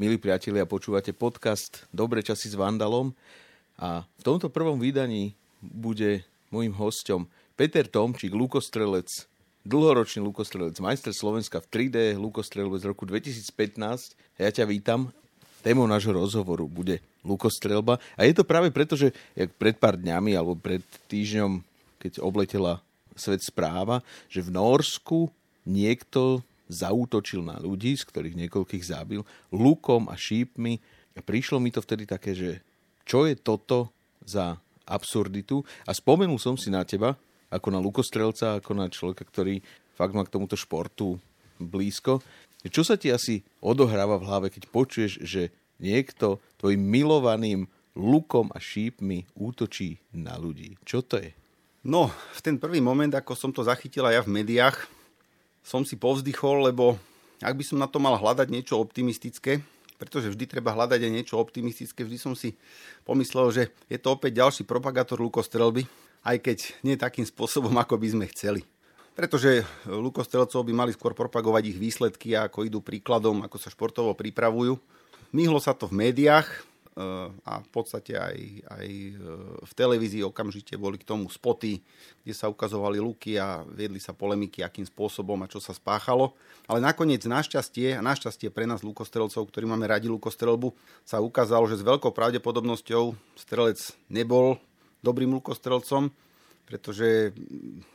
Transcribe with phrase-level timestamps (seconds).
[0.00, 3.12] Milí priatelia, počúvate podcast Dobre časy s Vandalom
[3.76, 9.28] a v tomto prvom vydaní bude môjim hosťom Peter Tomčík, lukostrelec,
[9.68, 14.16] dlhoročný lukostrelec, majster Slovenska v 3D, lukostrelec z roku 2015.
[14.40, 15.12] Ja ťa vítam.
[15.60, 18.00] Témou nášho rozhovoru bude lukostrelba.
[18.16, 20.80] A je to práve preto, že jak pred pár dňami alebo pred
[21.12, 21.60] týždňom,
[22.00, 22.80] keď obletela
[23.20, 24.00] svet správa,
[24.32, 25.28] že v Norsku
[25.68, 26.40] niekto
[26.70, 30.78] zaútočil na ľudí, z ktorých niekoľkých zabil, lukom a šípmi.
[31.18, 32.62] A prišlo mi to vtedy také, že
[33.02, 33.90] čo je toto
[34.22, 35.66] za absurditu?
[35.84, 37.18] A spomenul som si na teba,
[37.50, 39.58] ako na lukostrelca, ako na človeka, ktorý
[39.98, 41.18] fakt má k tomuto športu
[41.58, 42.22] blízko.
[42.62, 45.50] Čo sa ti asi odohráva v hlave, keď počuješ, že
[45.82, 47.66] niekto tvojim milovaným
[47.98, 50.78] lukom a šípmi útočí na ľudí?
[50.86, 51.34] Čo to je?
[51.80, 54.99] No, v ten prvý moment, ako som to zachytila ja v médiách,
[55.60, 56.96] som si povzdychol, lebo
[57.40, 59.64] ak by som na to mal hľadať niečo optimistické,
[60.00, 62.56] pretože vždy treba hľadať aj niečo optimistické, vždy som si
[63.04, 65.84] pomyslel, že je to opäť ďalší propagátor lukostrelby,
[66.24, 68.64] aj keď nie takým spôsobom, ako by sme chceli.
[69.12, 74.80] Pretože lukostrelcov by mali skôr propagovať ich výsledky, ako idú príkladom, ako sa športovo pripravujú.
[75.36, 76.48] Myhlo sa to v médiách,
[77.44, 78.36] a v podstate aj,
[78.68, 79.12] aj e,
[79.64, 81.80] v televízii okamžite boli k tomu spoty,
[82.22, 86.36] kde sa ukazovali luky a viedli sa polemiky, akým spôsobom a čo sa spáchalo.
[86.68, 91.80] Ale nakoniec našťastie, a našťastie pre nás lukostrelcov, ktorí máme radi lukostrelbu, sa ukázalo, že
[91.80, 93.80] s veľkou pravdepodobnosťou strelec
[94.12, 94.60] nebol
[95.00, 96.12] dobrým lukostrelcom,
[96.68, 97.34] pretože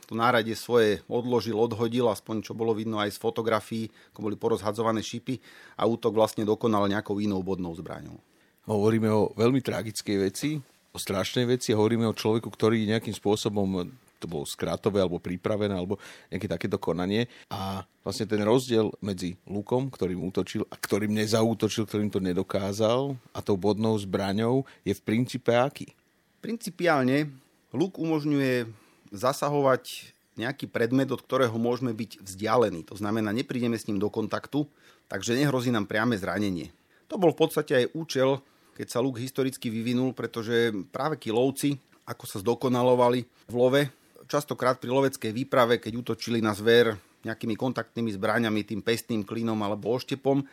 [0.04, 5.00] to náradie svoje odložil, odhodil, aspoň čo bolo vidno aj z fotografií, ako boli porozhadzované
[5.00, 5.40] šipy
[5.80, 8.20] a útok vlastne dokonal nejakou inou bodnou zbraňou
[8.66, 10.58] hovoríme o veľmi tragickej veci,
[10.92, 13.86] o strašnej veci hovoríme o človeku, ktorý nejakým spôsobom
[14.16, 16.00] to bolo skrátové alebo pripravené alebo
[16.32, 17.28] nejaké takéto konanie.
[17.52, 23.38] A vlastne ten rozdiel medzi Lukom, ktorým útočil a ktorým nezaútočil, ktorým to nedokázal a
[23.44, 25.92] tou bodnou zbraňou je v princípe aký?
[26.40, 27.28] Principiálne
[27.76, 28.64] Luk umožňuje
[29.12, 32.84] zasahovať nejaký predmet, od ktorého môžeme byť vzdialení.
[32.88, 34.68] To znamená, neprídeme s ním do kontaktu,
[35.08, 36.72] takže nehrozí nám priame zranenie.
[37.08, 38.40] To bol v podstate aj účel
[38.76, 43.82] keď sa luk historicky vyvinul, pretože práve kilovci, ako sa zdokonalovali v love,
[44.28, 46.92] častokrát pri loveckej výprave, keď útočili na zver
[47.24, 50.44] nejakými kontaktnými zbraňami, tým pestným klinom alebo oštepom,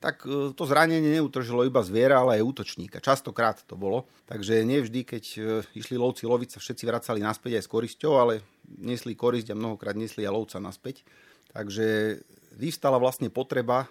[0.00, 3.04] tak e, to zranenie neutržilo iba zviera, ale aj útočníka.
[3.04, 4.08] Častokrát to bolo.
[4.30, 5.38] Takže nevždy, keď e,
[5.76, 8.40] išli lovci loviť, sa všetci vracali naspäť aj s korisťou, ale
[8.80, 11.04] nesli korisť a mnohokrát nesli aj lovca naspäť.
[11.50, 12.20] Takže
[12.56, 13.90] vyvstala vlastne potreba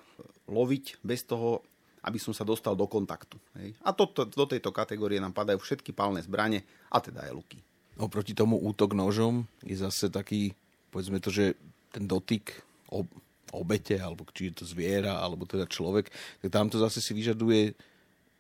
[0.49, 1.61] loviť bez toho,
[2.03, 3.35] aby som sa dostal do kontaktu.
[3.59, 3.75] Hej.
[3.83, 7.59] A to, to, do tejto kategórie nám padajú všetky palné zbranie, a teda aj luky.
[7.99, 10.55] Oproti tomu útok nožom je zase taký,
[10.89, 11.59] povedzme to, že
[11.91, 12.55] ten dotyk
[12.87, 13.09] ob,
[13.51, 16.07] obete, alebo či je to zviera, alebo teda človek,
[16.39, 17.75] tak tam to zase si vyžaduje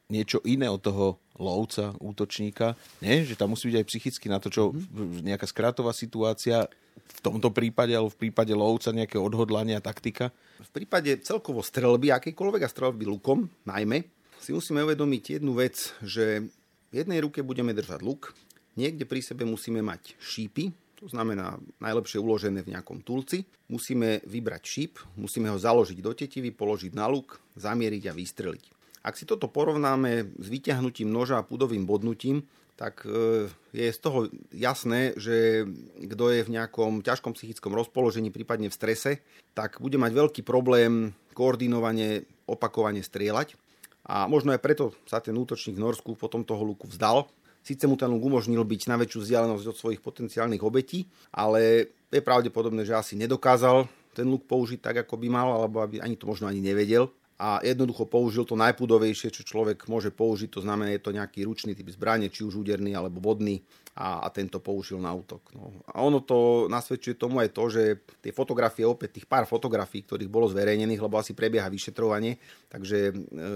[0.09, 2.73] niečo iné od toho lovca, útočníka.
[2.99, 3.23] Nie?
[3.23, 5.21] Že tam musí byť aj psychicky na to, čo mm-hmm.
[5.21, 6.65] nejaká skrátová situácia,
[6.99, 10.29] v tomto prípade, alebo v prípade lovca nejaké odhodlania, taktika?
[10.59, 14.05] V prípade celkovo strelby, akýkoľvek a strelby lukom, najmä,
[14.39, 16.47] si musíme uvedomiť jednu vec, že
[16.89, 18.31] v jednej ruke budeme držať luk,
[18.79, 23.47] niekde pri sebe musíme mať šípy, to znamená najlepšie uložené v nejakom tulci.
[23.71, 28.65] Musíme vybrať šíp, musíme ho založiť do tetivy, položiť na luk, zamieriť a vystreliť.
[28.99, 32.43] Ak si toto porovnáme s vyťahnutím noža a pudovým bodnutím,
[32.79, 35.67] tak e, je z toho jasné, že
[35.99, 39.11] kto je v nejakom ťažkom psychickom rozpoložení, prípadne v strese,
[39.51, 43.59] tak bude mať veľký problém koordinovane, opakovane strieľať.
[44.07, 47.27] A možno aj preto sa ten útočník v Norsku potom toho luku vzdal.
[47.59, 52.23] Sice mu ten luk umožnil byť na väčšiu vzdialenosť od svojich potenciálnych obetí, ale je
[52.23, 56.25] pravdepodobné, že asi nedokázal ten luk použiť tak, ako by mal, alebo aby ani to
[56.31, 60.99] možno ani nevedel a jednoducho použil to najpudovejšie, čo človek môže použiť, to znamená, je
[60.99, 63.63] to nejaký ručný typ zbrane, či už úderný alebo bodný
[63.95, 65.55] a, a tento použil na útok.
[65.55, 65.71] No.
[65.87, 67.83] A ono to nasvedčuje tomu aj to, že
[68.19, 72.35] tie fotografie, opäť tých pár fotografií, ktorých bolo zverejnených, lebo asi prebieha vyšetrovanie,
[72.67, 73.13] takže e,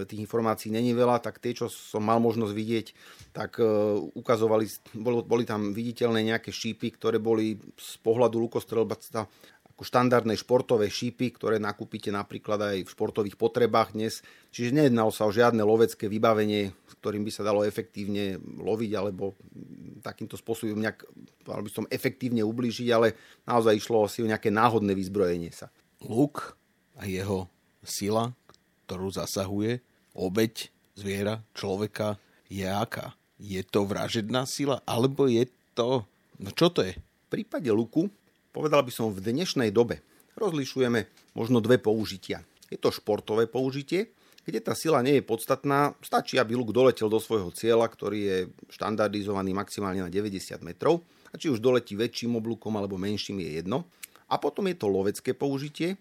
[0.07, 2.88] tých informácií není veľa, tak tie, čo som mal možnosť vidieť,
[3.36, 3.68] tak e,
[4.15, 4.63] ukazovali,
[4.95, 9.27] boli, boli tam viditeľné nejaké šípy, ktoré boli z pohľadu lukostrelbactva
[9.74, 14.22] ako štandardné športové šípy, ktoré nakúpite napríklad aj v športových potrebách dnes.
[14.54, 19.34] Čiže nejednalo sa o žiadne lovecké vybavenie, s ktorým by sa dalo efektívne loviť alebo
[20.06, 21.02] takýmto spôsobom nejak,
[21.42, 23.18] by som efektívne ublížiť, ale
[23.50, 25.74] naozaj išlo si o nejaké náhodné vyzbrojenie sa.
[26.06, 26.54] Luk
[26.94, 27.50] a jeho
[27.81, 28.30] sila,
[28.86, 29.81] ktorú zasahuje,
[30.14, 33.18] obeď zviera, človeka, je aká?
[33.42, 36.06] Je to vražedná sila, alebo je to...
[36.38, 36.94] No čo to je?
[36.94, 38.06] V prípade luku
[38.53, 40.05] Povedal by som v dnešnej dobe
[40.38, 42.45] rozlišujeme možno dve použitia.
[42.69, 44.13] Je to športové použitie
[44.44, 48.38] kde tá sila nie je podstatná, stačí, aby luk doletel do svojho cieľa, ktorý je
[48.75, 51.00] štandardizovaný maximálne na 90 metrov.
[51.31, 53.88] A či už doletí väčším oblúkom alebo menším je jedno.
[54.27, 55.97] A potom je to lovecké použitie, e,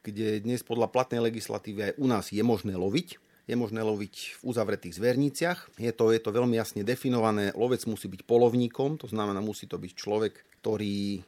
[0.00, 3.20] kde dnes podľa platnej legislatívy aj u nás je možné loviť.
[3.46, 5.78] Je možné loviť v uzavretých zverniciach.
[5.78, 7.54] Je to, je to veľmi jasne definované.
[7.54, 11.20] Lovec musí byť polovníkom, to znamená, musí to byť človek, ktorý e,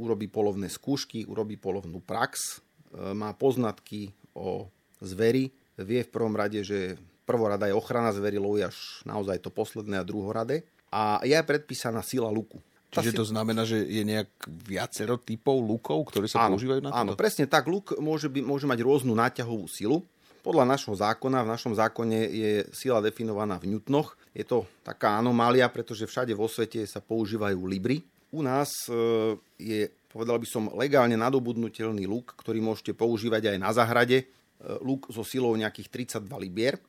[0.00, 2.32] urobí polovné skúšky, urobí polovnú prax,
[2.96, 4.72] e, má poznatky o
[5.04, 5.52] zvery.
[5.76, 6.96] Vie v prvom rade, že
[7.28, 10.64] prvorada je ochrana zvery, loví až naozaj to posledné a druhoradé.
[10.92, 12.60] A je predpísaná sila luku.
[12.92, 14.28] Čiže to znamená, že je nejak
[14.68, 16.96] viacero typov lukov, ktoré sa áno, používajú na to?
[17.00, 17.64] Áno, presne tak.
[17.64, 20.04] Luk môže, by, môže mať rôznu náťahovú silu.
[20.42, 24.18] Podľa našho zákona, v našom zákone je sila definovaná v newtonoch.
[24.34, 28.02] Je to taká anomália, pretože všade vo svete sa používajú libry.
[28.34, 29.80] U nás e, je,
[30.10, 34.18] povedal by som, legálne nadobudnutelný luk, ktorý môžete používať aj na zahrade.
[34.18, 34.26] E,
[34.82, 36.82] luk so silou nejakých 32 libier,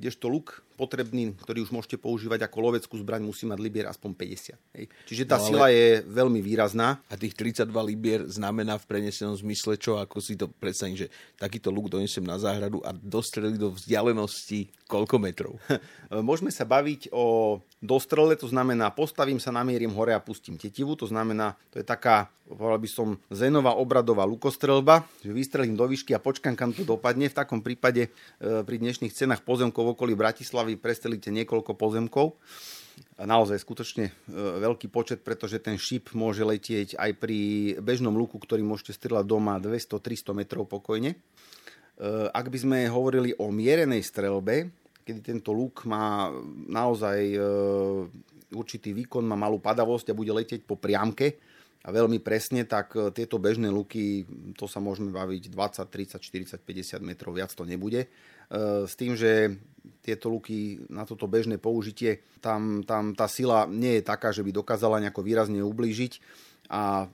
[0.00, 4.76] kdežto luk potrebný, ktorý už môžete používať ako loveckú zbraň, musí mať libier aspoň 50.
[4.76, 4.84] Hej.
[5.06, 7.00] Čiže tá no, sila je veľmi výrazná.
[7.08, 9.96] A tých 32 libier znamená v prenesenom zmysle čo?
[10.02, 15.16] Ako si to predstavím, že takýto luk donesem na záhradu a dostreli do vzdialenosti koľko
[15.22, 15.52] metrov?
[16.10, 21.04] Môžeme sa baviť o dostrele, to znamená postavím sa, namierim hore a pustím tetivu, to
[21.04, 26.24] znamená, to je taká, povedal by som, zenová obradová lukostrelba, že vystrelím do výšky a
[26.24, 27.28] počkám, kam to dopadne.
[27.28, 28.10] V takom prípade e,
[28.64, 32.40] pri dnešných cenách pozemkov okolí Bratislavy Bratislavy prestelíte niekoľko pozemkov.
[33.20, 34.12] Naozaj skutočne e,
[34.64, 37.38] veľký počet, pretože ten šíp môže letieť aj pri
[37.84, 41.12] bežnom luku, ktorý môžete strieľať doma 200-300 metrov pokojne.
[41.12, 41.18] E,
[42.32, 44.72] ak by sme hovorili o mierenej strelbe,
[45.04, 46.32] kedy tento luk má
[46.64, 47.38] naozaj e,
[48.56, 51.36] určitý výkon, má malú padavosť a bude letieť po priamke,
[51.84, 54.24] a veľmi presne, tak tieto bežné luky,
[54.56, 58.08] to sa môžeme baviť 20, 30, 40, 50 metrov, viac to nebude.
[58.88, 59.52] S tým, že
[60.00, 64.56] tieto luky na toto bežné použitie, tam, tam tá sila nie je taká, že by
[64.56, 66.24] dokázala nejako výrazne ublížiť
[66.72, 67.04] a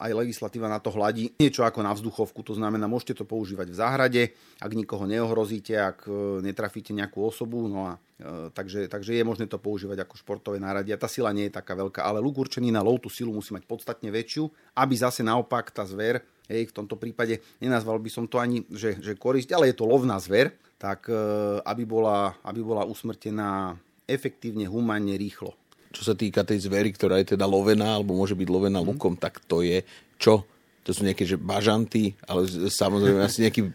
[0.00, 3.76] aj legislatíva na to hladí niečo ako na vzduchovku, to znamená, môžete to používať v
[3.76, 4.22] záhrade,
[4.60, 9.44] ak nikoho neohrozíte, ak e, netrafíte nejakú osobu, no a e, takže, takže je možné
[9.44, 10.96] to používať ako športové náradie.
[10.96, 13.68] Tá sila nie je taká veľká, ale luk určený na low, tú silu musí mať
[13.68, 14.48] podstatne väčšiu,
[14.80, 18.96] aby zase naopak tá zver, hej, v tomto prípade nenazval by som to ani, že,
[19.04, 21.16] že korisť, ale je to lovná zver, tak e,
[21.60, 25.56] aby bola, aby bola usmrtená efektívne, humánne, rýchlo.
[25.94, 28.86] Čo sa týka tej zvery, ktorá je teda lovená, alebo môže byť lovená mm.
[28.90, 29.86] lukom, tak to je
[30.18, 30.42] čo?
[30.84, 33.72] To sú nejaké že bažanty, ale samozrejme asi nejaký e,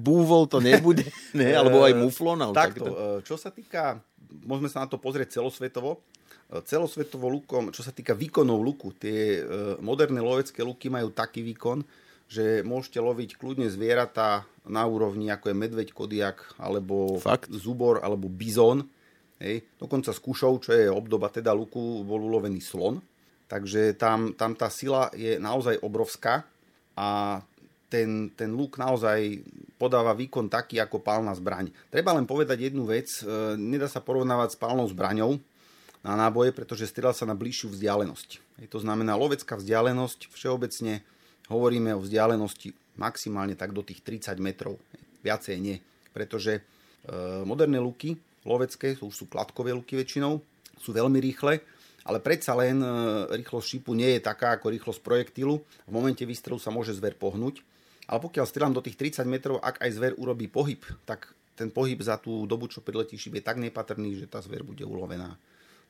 [0.00, 1.04] búvol to nebude,
[1.36, 1.52] ne?
[1.60, 2.40] alebo aj muflon.
[2.40, 2.92] Ale Takto, takto.
[2.96, 4.00] E, čo sa týka,
[4.48, 6.00] môžeme sa na to pozrieť celosvetovo,
[6.66, 9.38] celosvetovo lukom, čo sa týka výkonov luku, tie
[9.78, 11.86] moderné lovecké luky majú taký výkon,
[12.30, 17.50] že môžete loviť kľudne zvieratá na úrovni ako je medveď, kodiak, alebo Fakt?
[17.50, 18.86] zubor, alebo bizón.
[19.40, 19.64] Hej.
[19.80, 20.20] Dokonca z
[20.60, 23.00] čo je obdoba teda luku, bol ulovený slon.
[23.50, 26.46] Takže tam, tam tá sila je naozaj obrovská
[26.94, 27.40] a
[27.90, 29.42] ten, ten luk naozaj
[29.74, 31.74] podáva výkon taký ako pálna zbraň.
[31.90, 35.42] Treba len povedať jednu vec, e, nedá sa porovnávať s pálnou zbraňou
[36.06, 38.62] na náboje, pretože strieľa sa na bližšiu vzdialenosť.
[38.70, 41.02] To znamená, lovecká vzdialenosť všeobecne
[41.50, 44.78] hovoríme o vzdialenosti maximálne tak do tých 30 metrov.
[45.26, 45.82] Viacej nie,
[46.14, 46.62] pretože e,
[47.42, 50.40] moderné luky lovecké, to už sú kladkové luky väčšinou,
[50.80, 51.60] sú veľmi rýchle,
[52.08, 52.88] ale predsa len e,
[53.36, 55.60] rýchlosť šipu nie je taká ako rýchlosť projektilu.
[55.60, 57.60] V momente výstrelu sa môže zver pohnúť,
[58.08, 62.00] ale pokiaľ strieľam do tých 30 metrov, ak aj zver urobí pohyb, tak ten pohyb
[62.00, 65.36] za tú dobu, čo priletí šip, je tak nepatrný, že tá zver bude ulovená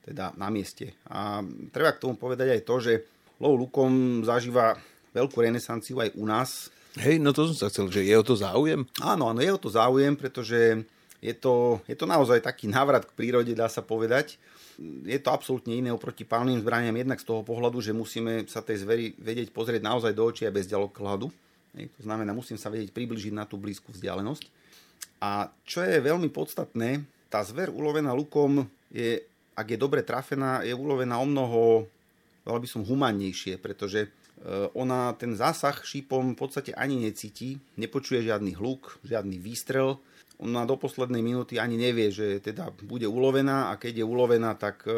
[0.03, 0.97] teda na mieste.
[1.07, 1.39] A
[1.71, 2.93] treba k tomu povedať aj to, že
[3.39, 4.75] lov lukom zažíva
[5.15, 6.67] veľkú renesanciu aj u nás.
[6.99, 8.83] Hej, no to som sa chcel, že je o to záujem?
[8.99, 10.83] Áno, áno, je o to záujem, pretože
[11.21, 14.41] je to, je to naozaj taký návrat k prírode, dá sa povedať.
[15.05, 18.81] Je to absolútne iné oproti pálnym zbraniam, jednak z toho pohľadu, že musíme sa tej
[18.81, 21.29] zveri vedieť pozrieť naozaj do očí a bez ďalokhľadu.
[21.77, 24.49] To znamená, musím sa vedieť približiť na tú blízku vzdialenosť.
[25.21, 29.21] A čo je veľmi podstatné, tá zver ulovená lukom je,
[29.53, 31.85] ak je dobre trafená, je ulovená o mnoho,
[32.43, 34.09] by som, humánnejšie, pretože
[34.41, 40.01] Eh, ona ten zásah šípom v podstate ani necíti, nepočuje žiadny hluk, žiadny výstrel.
[40.41, 44.83] Ona do poslednej minúty ani nevie, že teda bude ulovená a keď je ulovená, tak
[44.89, 44.93] eh,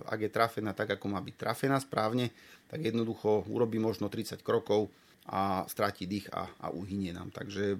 [0.00, 2.32] ak je trafená tak, ako má byť trafená správne,
[2.66, 4.88] tak jednoducho urobí možno 30 krokov
[5.26, 7.34] a stráti dých a, a uhynie nám.
[7.34, 7.78] Takže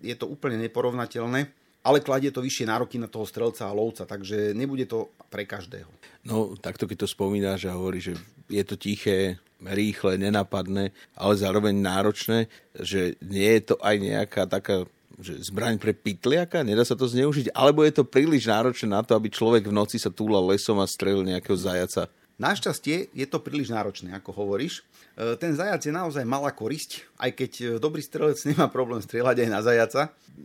[0.00, 1.64] je to úplne neporovnateľné.
[1.86, 5.86] ale kladie to vyššie nároky na toho strelca a lovca, takže nebude to pre každého.
[6.26, 8.18] No, takto keď to spomínaš a hovorí, že
[8.50, 14.82] je to tiché, rýchle, nenapadné, ale zároveň náročné, že nie je to aj nejaká taká
[15.16, 19.16] že zbraň pre pitliaka, nedá sa to zneužiť, alebo je to príliš náročné na to,
[19.16, 22.12] aby človek v noci sa túlal lesom a strelil nejakého zajaca?
[22.36, 24.84] Našťastie je to príliš náročné, ako hovoríš.
[25.16, 29.36] E, ten zajac je naozaj malá korisť, aj keď e, dobrý strelec nemá problém strieľať
[29.40, 30.02] aj na zajaca.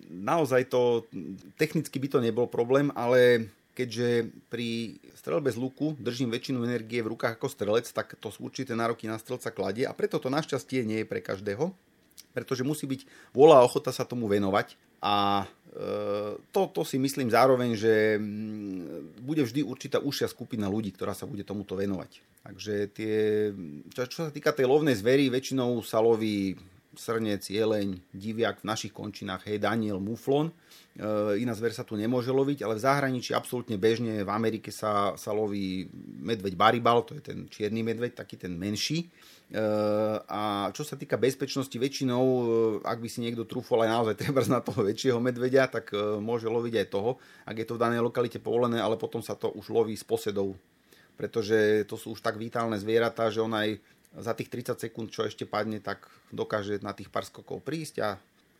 [0.07, 1.03] Naozaj to,
[1.59, 7.11] technicky by to nebol problém, ale keďže pri strelbe z luku držím väčšinu energie v
[7.11, 10.87] rukách ako strelec, tak to sú určité nároky na strelca kladie a preto to našťastie
[10.87, 11.75] nie je pre každého,
[12.31, 15.45] pretože musí byť vôľa a ochota sa tomu venovať a
[16.51, 21.23] to, to si myslím zároveň, že mm, bude vždy určitá užšia skupina ľudí, ktorá sa
[21.23, 22.19] bude tomuto venovať.
[22.43, 23.15] Takže tie,
[23.87, 26.59] čo, čo sa týka tej lovnej zvery, väčšinou sa loví
[26.91, 30.51] srnec, jeleň, diviak v našich končinách, hej, daniel, muflon.
[30.51, 35.15] E, iná zver sa tu nemôže loviť, ale v zahraničí absolútne bežne, v Amerike sa,
[35.15, 35.87] sa loví
[36.19, 39.07] medveď baribal, to je ten čierny medveď, taký ten menší.
[40.31, 42.43] A čo sa týka bezpečnosti, väčšinou, e,
[42.87, 46.47] ak by si niekto trúfol aj naozaj treba na toho väčšieho medvedia, tak e, môže
[46.47, 49.67] loviť aj toho, ak je to v danej lokalite povolené, ale potom sa to už
[49.75, 50.55] loví s posedou,
[51.19, 53.75] pretože to sú už tak vitálne zvieratá, že on aj
[54.15, 58.09] za tých 30 sekúnd, čo ešte padne, tak dokáže na tých pár skokov prísť a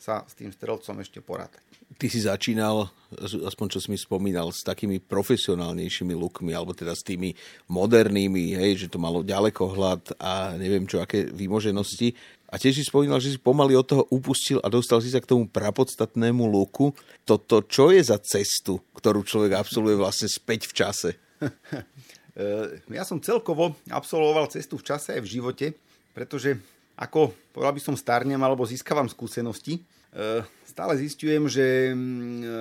[0.01, 1.61] sa s tým strelcom ešte porátať.
[2.01, 2.89] Ty si začínal,
[3.21, 7.37] aspoň čo si mi spomínal, s takými profesionálnejšími lukmi, alebo teda s tými
[7.69, 12.17] modernými, hej, že to malo ďalekohľad a neviem čo, aké výmoženosti.
[12.49, 15.29] A tiež si spomínal, že si pomaly od toho upustil a dostal si sa k
[15.29, 16.97] tomu prapodstatnému luku.
[17.21, 21.09] Toto čo je za cestu, ktorú človek absolvuje vlastne späť v čase?
[22.97, 25.65] ja som celkovo absolvoval cestu v čase aj v živote,
[26.11, 26.57] pretože
[27.01, 29.81] ako povedal by som starnem alebo získavam skúsenosti,
[30.13, 32.57] e, stále zistujem, že mm, e,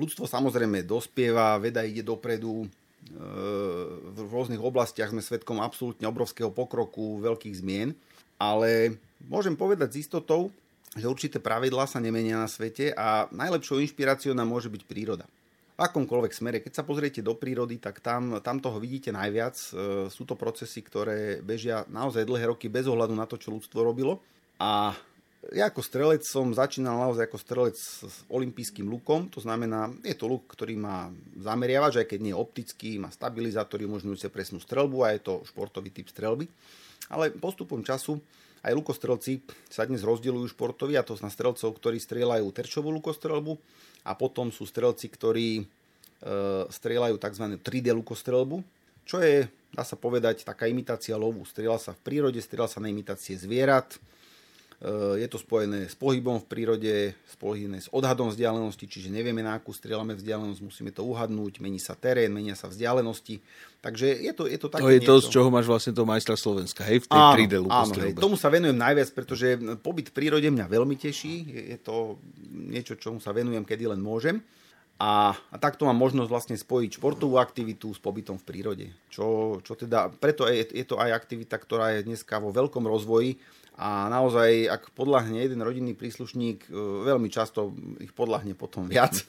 [0.00, 2.68] ľudstvo samozrejme dospieva, veda ide dopredu, e,
[4.16, 7.92] v rôznych oblastiach sme svetkom absolútne obrovského pokroku, veľkých zmien,
[8.40, 8.96] ale
[9.28, 10.48] môžem povedať s istotou,
[10.96, 15.28] že určité pravidlá sa nemenia na svete a najlepšou inšpiráciou nám môže byť príroda
[15.80, 16.60] akomkoľvek smere.
[16.60, 19.56] Keď sa pozriete do prírody, tak tam, tam toho vidíte najviac.
[19.56, 19.68] E,
[20.12, 24.20] sú to procesy, ktoré bežia naozaj dlhé roky bez ohľadu na to, čo ľudstvo robilo.
[24.60, 24.92] A
[25.48, 30.28] ja ako strelec som začínal naozaj ako strelec s olympijským lukom, to znamená, je to
[30.28, 31.08] luk, ktorý má
[31.40, 35.88] zameriavač, aj keď nie je optický, má stabilizátory umožňujúce presnú strelbu a je to športový
[35.96, 36.44] typ strelby.
[37.08, 38.20] Ale postupom času
[38.60, 39.40] aj lukostrelci
[39.72, 43.56] sa dnes rozdielujú športovi, a to na strelcov, ktorí strieľajú terčovú lukostrelbu
[44.04, 45.64] a potom sú strelci, ktorí e,
[46.68, 47.44] strieľajú tzv.
[47.64, 48.60] 3D lukostrelbu,
[49.08, 51.48] čo je, dá sa povedať, taká imitácia lovu.
[51.48, 53.96] Strieľa sa v prírode, strieľa sa na imitácie zvierat,
[55.20, 59.76] je to spojené s pohybom v prírode, spojené s odhadom vzdialenosti, čiže nevieme na akú
[59.76, 63.44] strieľame vzdialenosť, musíme to uhadnúť, mení sa terén, menia sa vzdialenosti.
[63.84, 66.32] Takže je to, je to také To je to, z čoho máš vlastne to majstra
[66.32, 70.16] Slovenska, hej, v tej áno, 3D áno, hej, tomu sa venujem najviac, pretože pobyt v
[70.16, 71.34] prírode mňa veľmi teší.
[71.76, 72.16] Je to
[72.48, 74.40] niečo, čomu sa venujem, kedy len môžem.
[75.00, 78.86] A, a takto mám možnosť vlastne spojiť športovú aktivitu s pobytom v prírode.
[79.08, 83.40] Čo, čo teda, preto je, je to aj aktivita, ktorá je dneska vo veľkom rozvoji
[83.80, 86.70] a naozaj, ak podľahne jeden rodinný príslušník, e,
[87.08, 89.16] veľmi často ich podľahne potom viac.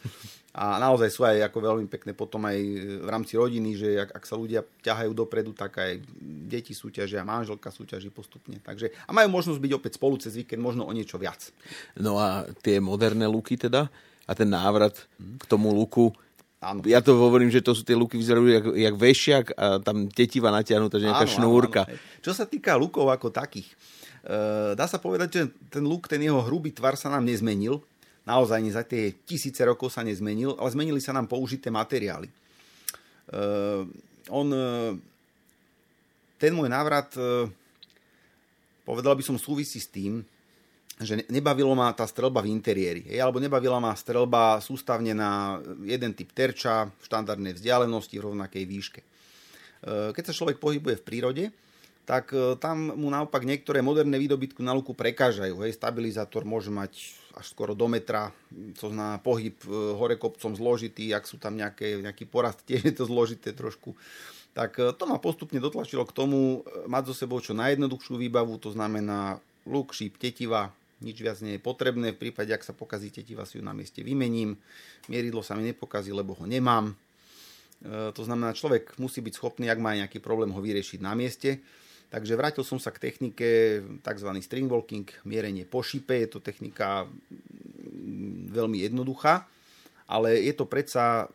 [0.51, 2.59] A naozaj sú aj ako veľmi pekné potom aj
[2.99, 6.03] v rámci rodiny, že ak, ak sa ľudia ťahajú dopredu, tak aj
[6.51, 8.59] deti súťažia, manželka súťaží postupne.
[8.59, 11.55] Takže, a majú možnosť byť opäť spolu cez víkend, možno o niečo viac.
[11.95, 13.87] No a tie moderné luky teda?
[14.27, 16.11] A ten návrat k tomu luku,
[16.61, 16.85] Áno.
[16.85, 20.53] Ja to hovorím, že to sú tie luky, vyzerajú jak, jak vešiak a tam tetiva
[20.53, 21.81] natiahnutá, že nejaká áno, šnúrka.
[21.89, 22.21] Áno, áno.
[22.21, 23.65] Čo sa týka lukov ako takých,
[24.77, 25.41] dá sa povedať, že
[25.73, 27.81] ten luk, ten jeho hrubý tvar sa nám nezmenil.
[28.21, 32.29] Naozaj nie za tie tisíce rokov sa nezmenil, ale zmenili sa nám použité materiály.
[32.29, 33.81] Eh,
[34.29, 34.93] on, eh,
[36.37, 37.13] ten môj návrat,
[38.81, 40.25] povedal by som, súvisí s tým,
[40.97, 46.33] že nebavilo ma tá strelba v interiéri, alebo nebavila ma strelba sústavne na jeden typ
[46.33, 49.01] terča v štandardnej vzdialenosti v rovnakej výške.
[50.17, 51.43] Keď sa človek pohybuje v prírode,
[52.11, 55.63] tak e, tam mu naopak niektoré moderné výdobytky na luku prekážajú.
[55.63, 55.79] Hej.
[55.79, 58.35] Stabilizátor môže mať až skoro do metra,
[58.75, 62.93] to znamená pohyb e, hore kopcom zložitý, ak sú tam nejaké, nejaký porast, tiež je
[62.99, 63.95] to zložité trošku.
[64.51, 68.75] Tak e, to ma postupne dotlačilo k tomu mať zo sebou čo najjednoduchšiu výbavu, to
[68.75, 70.67] znamená luk, šíp, tetiva,
[70.99, 72.11] nič viac nie je potrebné.
[72.11, 74.59] V prípade, ak sa pokazí tetiva, si ju na mieste vymením.
[75.07, 76.93] Mieridlo sa mi nepokazí, lebo ho nemám.
[77.89, 81.57] To znamená, človek musí byť schopný, ak má nejaký problém, ho vyriešiť na mieste.
[82.11, 84.29] Takže vrátil som sa k technike tzv.
[84.43, 86.19] string walking, mierenie po šipe.
[86.19, 89.47] Je to technika mm, veľmi jednoduchá,
[90.11, 91.31] ale je to predsa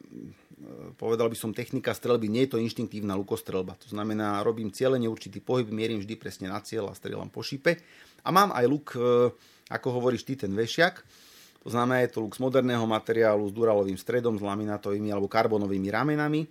[0.97, 3.77] povedal by som, technika strelby, nie je to inštinktívna lukostrelba.
[3.85, 7.77] To znamená, robím cieľene určitý pohyb, mierim vždy presne na cieľ a strieľam po šipe.
[8.25, 9.31] A mám aj luk, e,
[9.69, 11.05] ako hovoríš ty, ten vešiak.
[11.67, 15.89] To znamená, je to luk z moderného materiálu s duralovým stredom, s laminátovými alebo karbonovými
[15.93, 16.47] ramenami,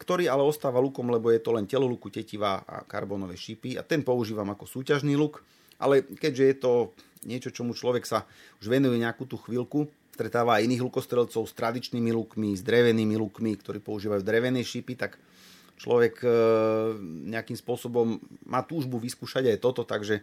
[0.00, 3.84] ktorý ale ostáva lukom, lebo je to len telo luku, tetivá a karbonové šipy a
[3.84, 5.44] ten používam ako súťažný luk.
[5.76, 6.72] Ale keďže je to
[7.28, 8.24] niečo, čomu človek sa
[8.64, 13.56] už venuje nejakú tú chvíľku, stretáva aj iných lukostrelcov s tradičnými lukmi, s drevenými lukmi,
[13.60, 15.20] ktorí používajú drevené šípy, tak
[15.80, 16.28] človek e,
[17.32, 20.20] nejakým spôsobom má túžbu vyskúšať aj toto, takže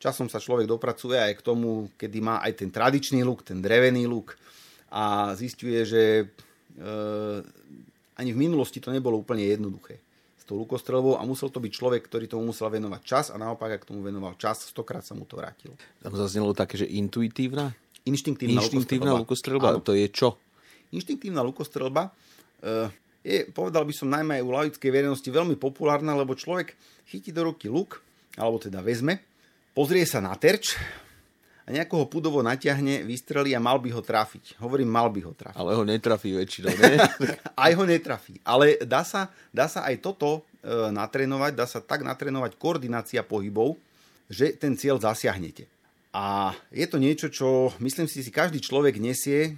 [0.00, 4.08] časom sa človek dopracuje aj k tomu, kedy má aj ten tradičný luk, ten drevený
[4.08, 4.32] luk
[4.88, 6.24] a zistuje, že e,
[8.18, 9.98] ani v minulosti to nebolo úplne jednoduché
[10.38, 13.80] s tou lukostrelbou a musel to byť človek, ktorý tomu musel venovať čas a naopak,
[13.80, 15.72] ak tomu venoval čas, stokrát sa mu to vrátilo.
[16.04, 17.72] Tam zaznelo také, že intuitívna?
[18.04, 19.80] Inštinktívna, Inštinktívna lukostrelba.
[19.80, 19.88] lukostrelba.
[19.88, 20.36] To je čo?
[20.92, 22.92] Inštinktívna lukostrelba uh,
[23.24, 26.76] je, povedal by som, najmä aj u laickej verejnosti veľmi populárna, lebo človek
[27.08, 28.04] chytí do ruky luk,
[28.36, 29.24] alebo teda vezme,
[29.72, 30.76] pozrie sa na terč
[31.64, 34.60] a nejakoho pudovo natiahne, vystrelí a mal by ho trafiť.
[34.60, 35.56] Hovorím, mal by ho trafiť.
[35.56, 37.00] Ale ho netrafí väčšinou, ne?
[37.56, 38.36] aj ho netrafí.
[38.44, 43.80] Ale dá sa, dá sa aj toto e, natrénovať, dá sa tak natrénovať koordinácia pohybov,
[44.28, 45.64] že ten cieľ zasiahnete.
[46.14, 49.52] A je to niečo, čo myslím si, si každý človek nesie e,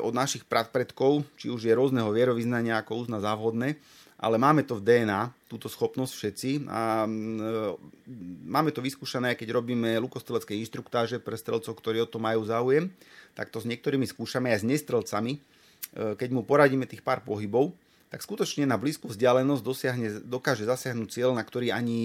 [0.00, 3.76] od našich predkov, či už je rôzneho vierovýznania, ako uzna závodné,
[4.22, 7.10] ale máme to v DNA, túto schopnosť všetci a e,
[8.46, 12.86] máme to vyskúšané, keď robíme lukostrelecké inštruktáže pre strelcov, ktorí o to majú záujem,
[13.34, 15.40] tak to s niektorými skúšame aj s nestrelcami, e,
[16.14, 17.74] keď mu poradíme tých pár pohybov,
[18.14, 22.00] tak skutočne na blízku vzdialenosť dosiahne, dokáže zasiahnuť cieľ, na ktorý ani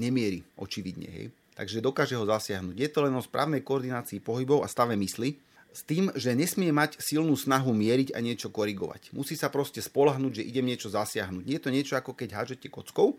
[0.00, 1.10] nemierí, očividne.
[1.12, 2.78] Hej takže dokáže ho zasiahnuť.
[2.78, 5.34] Je to len o správnej koordinácii pohybov a stave mysli,
[5.72, 9.12] s tým, že nesmie mať silnú snahu mieriť a niečo korigovať.
[9.12, 11.44] Musí sa proste spolahnúť, že idem niečo zasiahnuť.
[11.44, 13.18] Nie je to niečo ako keď hážete kockou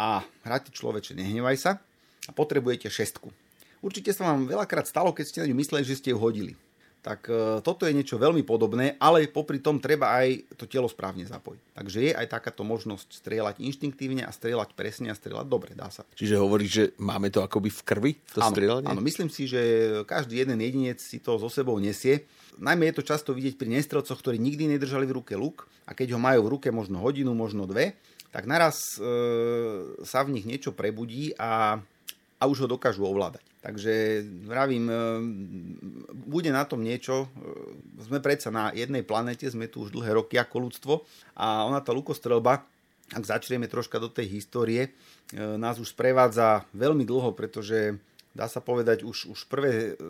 [0.00, 1.72] a hráte človeče, nehnevaj sa
[2.26, 3.28] a potrebujete šestku.
[3.80, 6.52] Určite sa vám veľakrát stalo, keď ste na ňu mysleli, že ste ju hodili
[7.00, 11.24] tak e, toto je niečo veľmi podobné, ale popri tom treba aj to telo správne
[11.24, 11.62] zapojiť.
[11.72, 16.04] Takže je aj takáto možnosť strieľať inštinktívne a strieľať presne a strieľať dobre, dá sa.
[16.12, 18.88] Čiže hovoríš, že máme to akoby v krvi, to áno, strieľanie?
[18.92, 19.60] Áno, myslím si, že
[20.04, 22.28] každý jeden jedinec si to so sebou nesie.
[22.60, 26.14] Najmä je to často vidieť pri nestrelcoch, ktorí nikdy nedržali v ruke luk a keď
[26.14, 27.96] ho majú v ruke možno hodinu, možno dve,
[28.30, 29.02] tak naraz e,
[30.06, 31.82] sa v nich niečo prebudí a,
[32.40, 33.44] a už ho dokážu ovládať.
[33.60, 34.94] Takže vravím, e,
[36.16, 37.28] bude na tom niečo.
[37.28, 40.94] E, sme predsa na jednej planete, sme tu už dlhé roky ako ľudstvo
[41.36, 42.64] a ona tá lukostrelba,
[43.12, 44.90] ak začneme troška do tej histórie, e,
[45.60, 48.00] nás už sprevádza veľmi dlho, pretože
[48.30, 50.04] dá sa povedať, už, už prvé e,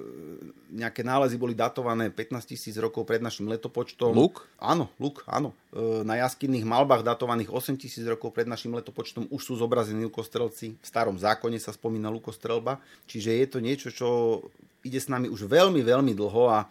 [0.76, 4.12] nejaké nálezy boli datované 15 tisíc rokov pred našim letopočtom.
[4.12, 4.44] Luk?
[4.60, 5.56] Áno, luk, áno.
[5.72, 10.76] E, na jaskinných malbách datovaných 8 tisíc rokov pred našim letopočtom už sú zobrazení lukostrelci.
[10.76, 12.76] V starom zákone sa spomína lukostrelba.
[13.08, 14.08] Čiže je to niečo, čo
[14.84, 16.66] ide s nami už veľmi, veľmi dlho a e,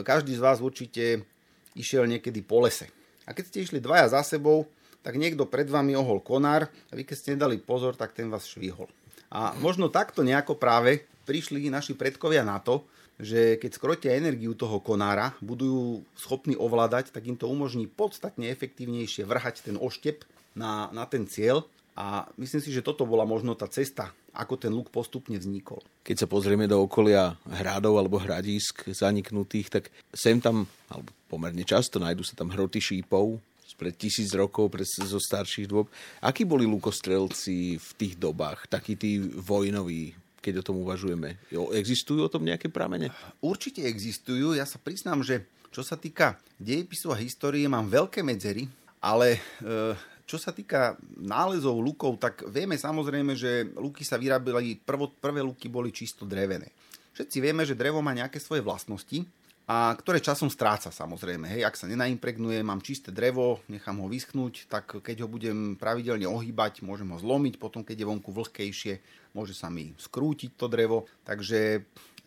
[0.00, 1.28] každý z vás určite
[1.76, 2.88] išiel niekedy po lese.
[3.28, 4.64] A keď ste išli dvaja za sebou,
[5.04, 8.48] tak niekto pred vami ohol konár a vy keď ste nedali pozor, tak ten vás
[8.48, 8.88] švihol.
[9.34, 12.86] A možno takto nejako práve prišli naši predkovia na to,
[13.18, 19.26] že keď skrotia energiu toho konára, budú schopní ovládať, tak im to umožní podstatne efektívnejšie
[19.26, 20.22] vrhať ten oštep
[20.54, 21.66] na, na ten cieľ.
[21.94, 25.78] A myslím si, že toto bola možno tá cesta, ako ten luk postupne vznikol.
[26.02, 32.02] Keď sa pozrieme do okolia hradov alebo hradísk zaniknutých, tak sem tam, alebo pomerne často,
[32.02, 33.38] nájdu sa tam hroty šípov,
[33.74, 35.90] pred tisíc rokov, pred, zo starších dôb.
[36.22, 41.36] Akí boli lukostrelci v tých dobách, takí tí vojnoví, keď o tom uvažujeme?
[41.74, 43.10] Existujú o tom nejaké pramene?
[43.42, 44.54] Určite existujú.
[44.54, 48.70] Ja sa priznám, že čo sa týka dejepisu a histórie, mám veľké medzery,
[49.02, 54.78] ale e, čo sa týka nálezov lukov, tak vieme samozrejme, že luky sa vyrábali,
[55.18, 56.70] prvé luky boli čisto drevené.
[57.14, 59.26] Všetci vieme, že drevo má nejaké svoje vlastnosti,
[59.64, 61.48] a ktoré časom stráca samozrejme.
[61.48, 66.28] Hej, ak sa nenaimpregnuje, mám čisté drevo, nechám ho vyschnúť, tak keď ho budem pravidelne
[66.28, 68.94] ohýbať, môžem ho zlomiť, potom keď je vonku vlhkejšie,
[69.32, 71.08] môže sa mi skrútiť to drevo.
[71.24, 71.80] Takže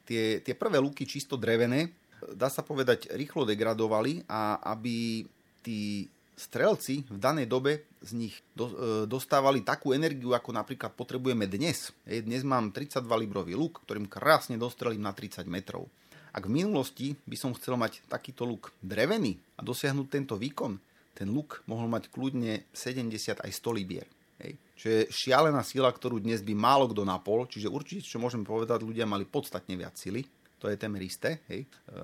[0.10, 1.94] tie, tie prvé luky čisto drevené,
[2.34, 5.22] dá sa povedať, rýchlo degradovali a aby
[5.62, 8.74] tí strelci v danej dobe z nich do, e,
[9.10, 11.94] dostávali takú energiu, ako napríklad potrebujeme dnes.
[12.06, 15.90] Dnes mám 32 librový luk, ktorým krásne dostrelím na 30 metrov.
[16.38, 20.78] Ak v minulosti by som chcel mať takýto luk drevený a dosiahnuť tento výkon,
[21.18, 24.06] ten luk mohol mať kľudne 70 aj 100 libier.
[24.38, 24.54] Hej.
[24.78, 28.86] Čo je šialená sila, ktorú dnes by málo kto napol, čiže určite, čo môžeme povedať,
[28.86, 30.22] ľudia mali podstatne viac sily.
[30.62, 31.42] to je témer isté.
[31.50, 31.66] Hej.
[31.66, 31.98] E,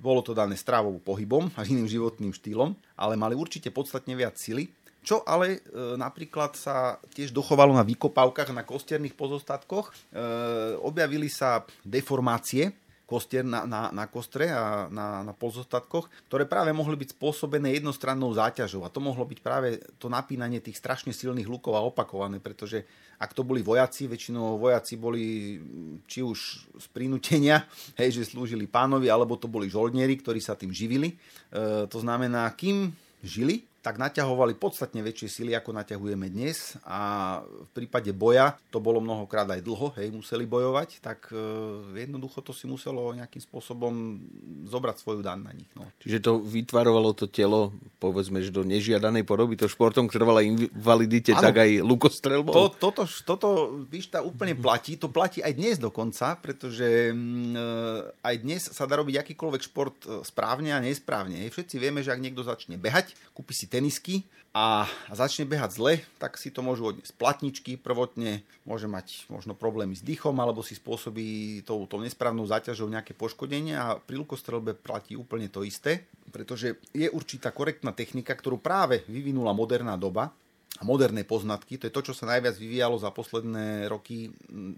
[0.00, 4.72] bolo to dané stravou pohybom a iným životným štýlom, ale mali určite podstatne viac sily.
[5.04, 9.92] Čo ale e, napríklad sa tiež dochovalo na vykopávkach, na kosterných pozostatkoch.
[9.92, 9.94] E,
[10.80, 12.72] objavili sa deformácie,
[13.06, 18.34] kostier na, na, na kostre a na, na pozostatkoch, ktoré práve mohli byť spôsobené jednostrannou
[18.34, 18.82] záťažou.
[18.82, 22.82] A to mohlo byť práve to napínanie tých strašne silných lukov a opakované, pretože
[23.16, 25.56] ak to boli vojaci, väčšinou vojaci boli
[26.04, 26.38] či už
[26.82, 27.62] z prinútenia,
[28.02, 31.14] hej, že slúžili pánovi, alebo to boli žoldnieri, ktorí sa tým živili.
[31.14, 32.90] E, to znamená, kým
[33.22, 38.98] žili, tak naťahovali podstatne väčšie sily, ako naťahujeme dnes a v prípade boja to bolo
[38.98, 41.38] mnohokrát aj dlho, hej, museli bojovať, tak e,
[41.94, 44.18] jednoducho to si muselo nejakým spôsobom
[44.66, 45.70] zobrať svoju dan na nich.
[45.78, 45.86] No.
[46.02, 47.70] Čiže to vytvarovalo to telo,
[48.02, 52.58] povedzme, že do nežiadanej podoby, to športom trvala invalidite, ano, tak aj lukostrelbou?
[52.58, 57.66] To, toto, toto, víš, tá úplne platí, to platí aj dnes dokonca, pretože mm, e,
[58.18, 61.46] aj dnes sa dá robiť akýkoľvek šport e, správne a nesprávne.
[61.46, 61.54] Hej.
[61.54, 64.24] Všetci vieme, že ak niekto začne behať, kúpi si tenisky
[64.56, 69.92] a začne behať zle, tak si to môžu odniesť platničky prvotne, môže mať možno problémy
[69.92, 75.12] s dýchom alebo si spôsobí tou, tou nesprávnou záťažou nejaké poškodenie a pri lukostrelbe platí
[75.12, 80.32] úplne to isté, pretože je určitá korektná technika, ktorú práve vyvinula moderná doba,
[80.76, 84.28] a moderné poznatky, to je to, čo sa najviac vyvíjalo za posledné roky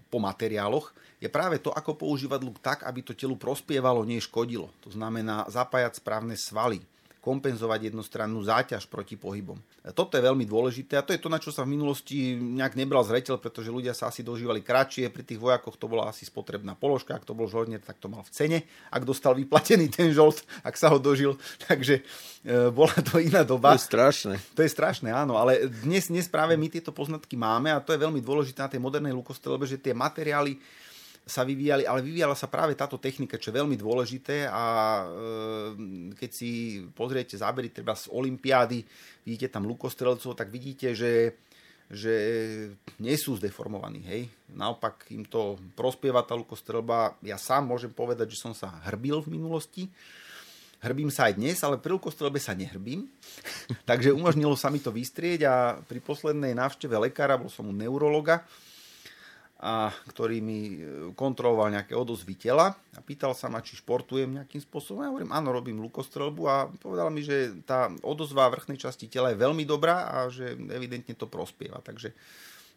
[0.07, 4.71] po materiáloch, je práve to, ako používať luk tak, aby to telu prospievalo, nie škodilo.
[4.87, 6.79] To znamená zapájať správne svaly,
[7.19, 9.59] kompenzovať jednostrannú záťaž proti pohybom.
[9.91, 13.03] Toto je veľmi dôležité a to je to, na čo sa v minulosti nejak nebral
[13.03, 17.19] zreteľ, pretože ľudia sa asi dožívali kratšie, pri tých vojakoch to bola asi spotrebná položka,
[17.19, 20.79] ak to bol žoldnier, tak to mal v cene, ak dostal vyplatený ten žolt, ak
[20.79, 21.35] sa ho dožil,
[21.67, 23.75] takže e, bola to iná doba.
[23.75, 24.35] To je strašné.
[24.55, 27.99] To je strašné, áno, ale dnes, dnes práve my tieto poznatky máme a to je
[27.99, 30.55] veľmi dôležité na tej modernej lukostrelbe, že tie materiály
[31.29, 35.05] sa vyvíjali, ale vyvíjala sa práve táto technika, čo je veľmi dôležité a e,
[36.17, 38.81] keď si pozriete zábery treba z Olympiády,
[39.21, 41.37] vidíte tam lukostrelcov, tak vidíte, že
[41.89, 42.13] že
[43.01, 44.29] nie sú zdeformovaní, hej.
[44.53, 47.17] Naopak im to prospieva tá lukostrelba.
[47.25, 49.89] Ja sám môžem povedať, že som sa hrbil v minulosti.
[50.85, 53.09] Hrbím sa aj dnes, ale pri lukostrelbe sa nehrbím.
[53.89, 58.45] Takže umožnilo sa mi to vystrieť a pri poslednej návšteve lekára, bol som u neurologa,
[59.59, 60.77] a ktorý mi e,
[61.19, 65.03] kontroloval nejaké odozvy tela a pýtal sa ma, či športujem nejakým spôsobom.
[65.03, 69.43] Ja hovorím, áno, robím lukostrelbu a povedal mi, že tá odozva vrchnej časti tela je
[69.43, 71.83] veľmi dobrá a že evidentne to prospieva.
[71.83, 72.15] Takže,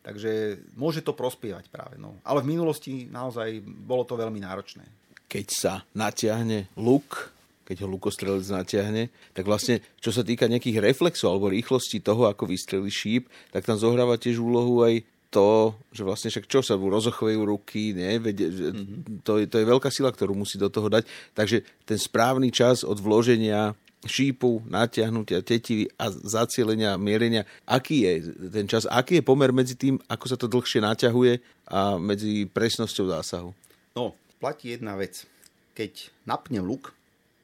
[0.02, 2.02] takže môže to prospievať práve.
[2.02, 2.18] No.
[2.26, 4.82] Ale v minulosti naozaj bolo to veľmi náročné.
[5.30, 7.30] Keď sa natiahne luk,
[7.62, 12.50] keď ho lukostrelec natiahne, tak vlastne, čo sa týka nejakých reflexov alebo rýchlosti toho, ako
[12.50, 17.40] vystrelí šíp, tak tam zohráva tiež úlohu aj to, že vlastne však čo sa rozochvejú
[17.48, 18.20] ruky, nie?
[18.20, 19.24] Veď, mm-hmm.
[19.24, 21.08] to, je, to je veľká sila, ktorú musí do toho dať.
[21.32, 23.72] Takže ten správny čas od vloženia
[24.04, 28.12] šípu, natiahnutia tetivy a zacielenia, mierenia, aký je
[28.50, 31.38] ten čas, aký je pomer medzi tým, ako sa to dlhšie naťahuje
[31.70, 33.50] a medzi presnosťou zásahu?
[33.94, 35.24] No, platí jedna vec.
[35.72, 36.92] Keď napnem luk,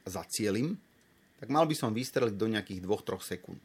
[0.03, 0.77] zacielim,
[1.39, 3.63] tak mal by som vystreliť do nejakých 2-3 sekúnd.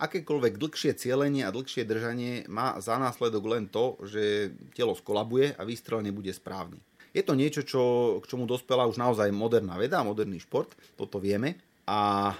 [0.00, 5.62] Akékoľvek dlhšie cielenie a dlhšie držanie má za následok len to, že telo skolabuje a
[5.68, 6.80] výstrel nebude správny.
[7.12, 7.82] Je to niečo, čo,
[8.22, 11.60] k čomu dospela už naozaj moderná veda, moderný šport, toto vieme.
[11.84, 12.32] A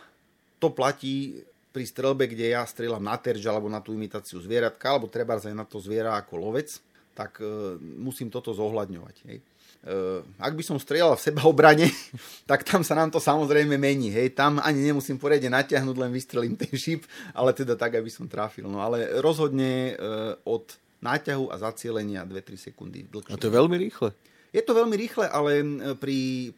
[0.63, 5.11] to platí pri strelbe, kde ja strieľam na terč alebo na tú imitáciu zvieratka, alebo
[5.11, 6.83] treba aj na to zviera ako lovec,
[7.15, 9.17] tak e, musím toto zohľadňovať.
[9.29, 9.39] Hej.
[9.81, 11.89] Uh, ak by som strieľal v sebaobrane,
[12.51, 14.13] tak tam sa nám to samozrejme mení.
[14.13, 14.37] Hej.
[14.37, 18.69] Tam ani nemusím poriadne natiahnuť, len vystrelím ten šíp, ale teda tak, aby som trafil.
[18.69, 20.69] No ale rozhodne uh, od
[21.01, 23.33] náťahu a zacielenia 2-3 sekundy dlhšie.
[23.33, 24.13] A to je veľmi rýchle.
[24.53, 25.65] Je to veľmi rýchle, ale
[25.97, 26.51] pri,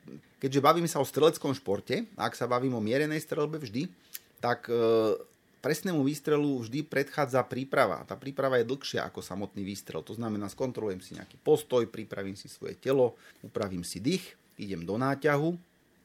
[0.42, 3.86] keďže bavíme sa o streleckom športe, ak sa bavím o mierenej strelbe vždy,
[4.42, 4.66] tak
[5.62, 8.02] presnému výstrelu vždy predchádza príprava.
[8.02, 10.02] Tá príprava je dlhšia ako samotný výstrel.
[10.02, 13.14] To znamená, skontrolujem si nejaký postoj, pripravím si svoje telo,
[13.46, 15.54] upravím si dých, idem do náťahu,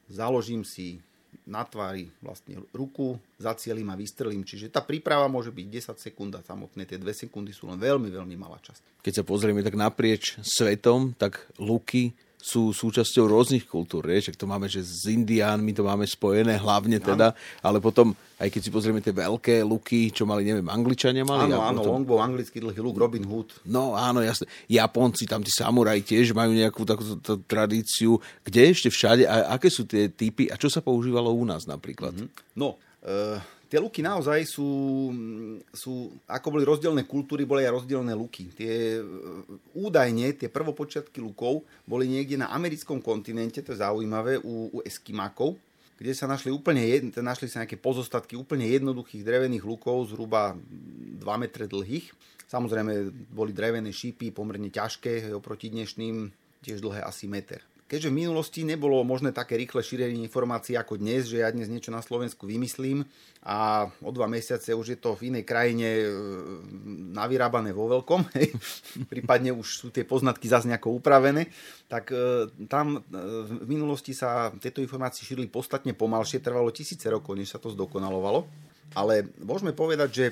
[0.06, 1.02] založím si
[1.44, 4.44] na tvári vlastne ruku, zacielím a vystrelím.
[4.44, 5.66] Čiže tá príprava môže byť
[5.96, 9.02] 10 sekúnd a samotné tie 2 sekundy sú len veľmi, veľmi malá časť.
[9.04, 14.06] Keď sa pozrieme tak naprieč svetom, tak luky sú súčasťou rôznych kultúr.
[14.14, 14.30] Je?
[14.32, 18.70] to máme, že s Indiánmi to máme spojené hlavne teda, ale potom, aj keď si
[18.70, 21.50] pozrieme tie veľké luky, čo mali, neviem, Angličania mali.
[21.50, 21.94] Áno, áno, potom...
[21.98, 23.66] longbow, anglický dlhý luk, Robin Hood.
[23.66, 24.46] No áno, jasne.
[24.70, 28.22] Japonci, tam tí samuraj tiež majú nejakú takúto tradíciu.
[28.46, 32.14] Kde ešte všade a aké sú tie typy a čo sa používalo u nás napríklad?
[32.14, 32.54] Mm-hmm.
[32.54, 34.68] No, uh, tie luky naozaj sú,
[35.70, 38.48] sú, ako boli rozdielne kultúry, boli aj rozdielne luky.
[38.56, 38.98] Tie,
[39.76, 45.60] údajne tie prvopočiatky lukov boli niekde na americkom kontinente, to je zaujímavé, u, u Eskimákov,
[46.00, 51.20] kde sa našli úplne jed, našli sa nejaké pozostatky úplne jednoduchých drevených lukov, zhruba 2
[51.36, 52.08] metre dlhých.
[52.48, 56.32] Samozrejme boli drevené šípy, pomerne ťažké oproti dnešným,
[56.64, 57.60] tiež dlhé asi meter.
[57.88, 61.88] Keďže v minulosti nebolo možné také rýchle šírenie informácií ako dnes, že ja dnes niečo
[61.88, 63.08] na Slovensku vymyslím
[63.48, 66.06] a o dva mesiace už je to v inej krajine e,
[67.16, 68.28] navyrábané vo veľkom,
[69.12, 71.48] prípadne už sú tie poznatky zase nejako upravené,
[71.88, 73.16] tak e, tam e,
[73.56, 78.44] v minulosti sa tieto informácie šírili podstatne pomalšie, trvalo tisíce rokov, než sa to zdokonalovalo.
[79.00, 80.26] Ale môžeme povedať, že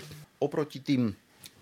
[0.45, 1.09] oproti tým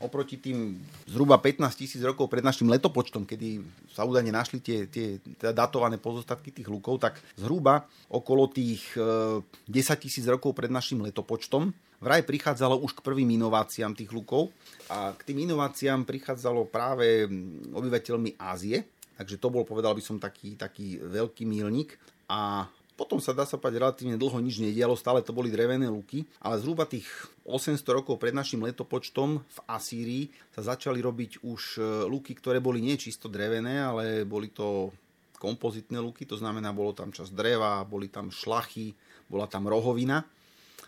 [0.05, 0.77] oproti tým
[1.09, 5.97] zhruba 15 tisíc rokov pred našim letopočtom, kedy sa údajne našli tie, tie teda datované
[5.97, 11.73] pozostatky tých lukov, tak zhruba okolo tých 10 e, tisíc rokov pred našim letopočtom
[12.05, 14.53] vraj prichádzalo už k prvým inováciám tých lukov.
[14.93, 17.25] A k tým inováciám prichádzalo práve
[17.73, 18.85] obyvateľmi Ázie,
[19.17, 21.97] takže to bol, povedal by som, taký, taký veľký mílnik
[22.29, 26.22] a potom sa dá sa povedať relatívne dlho nič nedialo, stále to boli drevené luky,
[26.38, 27.07] ale zhruba tých
[27.42, 32.78] 800 rokov pred našim letopočtom v Asýrii sa začali robiť už e, luky, ktoré boli
[32.78, 34.94] nie čisto drevené, ale boli to
[35.42, 38.94] kompozitné luky, to znamená, bolo tam čas dreva, boli tam šlachy,
[39.26, 40.24] bola tam rohovina.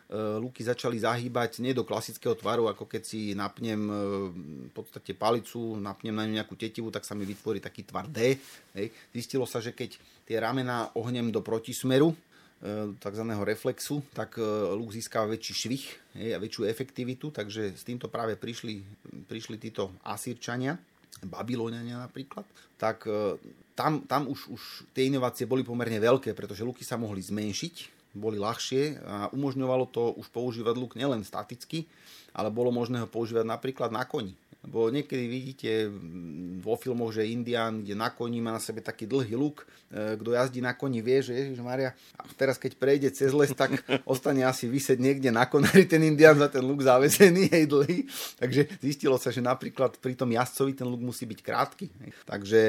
[0.06, 3.94] E, luky začali zahýbať nie do klasického tvaru, ako keď si napnem e,
[4.70, 8.38] v podstate palicu, napnem na ňu nejakú tetivu, tak sa mi vytvorí taký tvar D.
[8.78, 8.94] Hej.
[9.10, 13.24] Zistilo sa, že keď tie ramená ohnem do protismeru, e, tzv.
[13.42, 14.38] reflexu, tak
[14.78, 15.84] luk získava väčší švih
[16.30, 18.86] a väčšiu efektivitu, takže s týmto práve prišli,
[19.26, 20.78] prišli títo Asírčania,
[21.26, 22.46] Babyloniania napríklad,
[22.78, 23.08] tak
[23.72, 28.40] tam, tam už, už tie inovácie boli pomerne veľké, pretože luky sa mohli zmenšiť, boli
[28.40, 31.84] ľahšie a umožňovalo to už používať luk nielen staticky,
[32.32, 34.32] ale bolo možné ho používať napríklad na koni.
[34.66, 35.70] Lebo niekedy vidíte
[36.58, 39.62] vo filmoch, že Indián ide na koni, má na sebe taký dlhý luk.
[39.86, 43.54] E, kto jazdí na koni vie, že Ježiš Maria, a teraz keď prejde cez les,
[43.54, 43.78] tak
[44.10, 48.10] ostane asi vysieť niekde na konári ten Indián za ten luk zavesený, hej, dlhý.
[48.42, 51.86] Takže zistilo sa, že napríklad pri tom jazdcovi ten luk musí byť krátky.
[51.86, 52.10] Hej.
[52.26, 52.60] Takže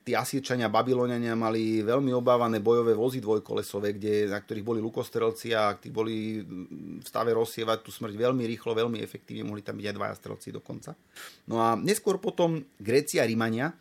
[0.00, 5.76] tí Asírčania, Babyloniania mali veľmi obávané bojové vozy dvojkolesové, kde, na ktorých boli lukostrelci a
[5.76, 9.96] tí boli v stave rozsievať tú smrť veľmi rýchlo, veľmi efektívne, mohli tam byť aj
[10.00, 10.96] dvaja strelci dokonca.
[11.44, 13.74] No a neskôr potom Grécia a Rímania e,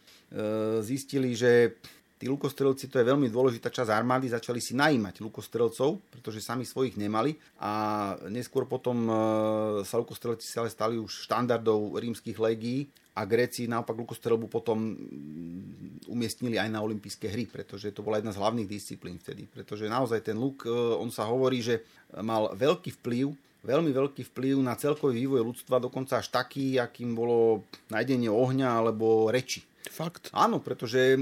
[0.83, 1.79] zistili, že
[2.23, 6.95] tí lukostrelci, to je veľmi dôležitá časť armády, začali si najímať lukostrelcov, pretože sami svojich
[6.95, 7.71] nemali a
[8.31, 9.13] neskôr potom e,
[9.83, 14.95] sa lukostrelci sa stali už štandardov rímskych legií a Gréci naopak lukostrelbu potom
[16.09, 19.45] umiestnili aj na olympijské hry, pretože to bola jedna z hlavných disciplín vtedy.
[19.45, 21.83] Pretože naozaj ten luk, e, on sa hovorí, že
[22.23, 27.63] mal veľký vplyv veľmi veľký vplyv na celkový vývoj ľudstva, dokonca až taký, akým bolo
[27.89, 29.63] nájdenie ohňa alebo reči.
[29.93, 30.31] Fakt?
[30.31, 31.19] Áno, pretože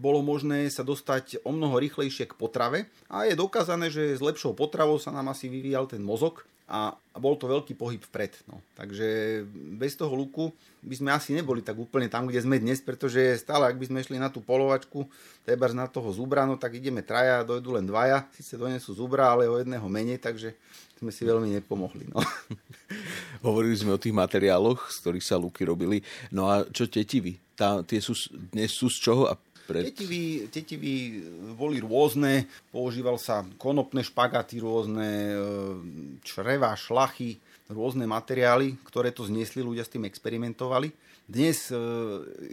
[0.00, 4.56] bolo možné sa dostať o mnoho rýchlejšie k potrave a je dokázané, že s lepšou
[4.56, 8.42] potravou sa nám asi vyvíjal ten mozog a, bol to veľký pohyb vpred.
[8.50, 8.58] No.
[8.74, 9.42] Takže
[9.78, 10.50] bez toho luku
[10.82, 14.04] by sme asi neboli tak úplne tam, kde sme dnes, pretože stále, ak by sme
[14.04, 15.06] šli na tú polovačku,
[15.46, 19.46] treba na toho zubra, no tak ideme traja, dojdu len dvaja, síce donesú zubra, ale
[19.46, 20.58] o jedného menej, takže
[20.98, 22.10] sme si veľmi nepomohli.
[22.10, 22.20] No.
[23.46, 26.02] Hovorili sme o tých materiáloch, z ktorých sa luky robili.
[26.34, 27.38] No a čo tetivy?
[27.56, 28.12] Tá, tie sú,
[28.52, 29.90] dnes sú z čoho a pred...
[29.90, 31.20] Tetivy, tetivy
[31.58, 35.36] boli rôzne, používal sa konopné špagaty, rôzne e,
[36.22, 40.94] čreva, šlachy, rôzne materiály, ktoré to zniesli, ľudia s tým experimentovali.
[41.26, 41.76] Dnes e,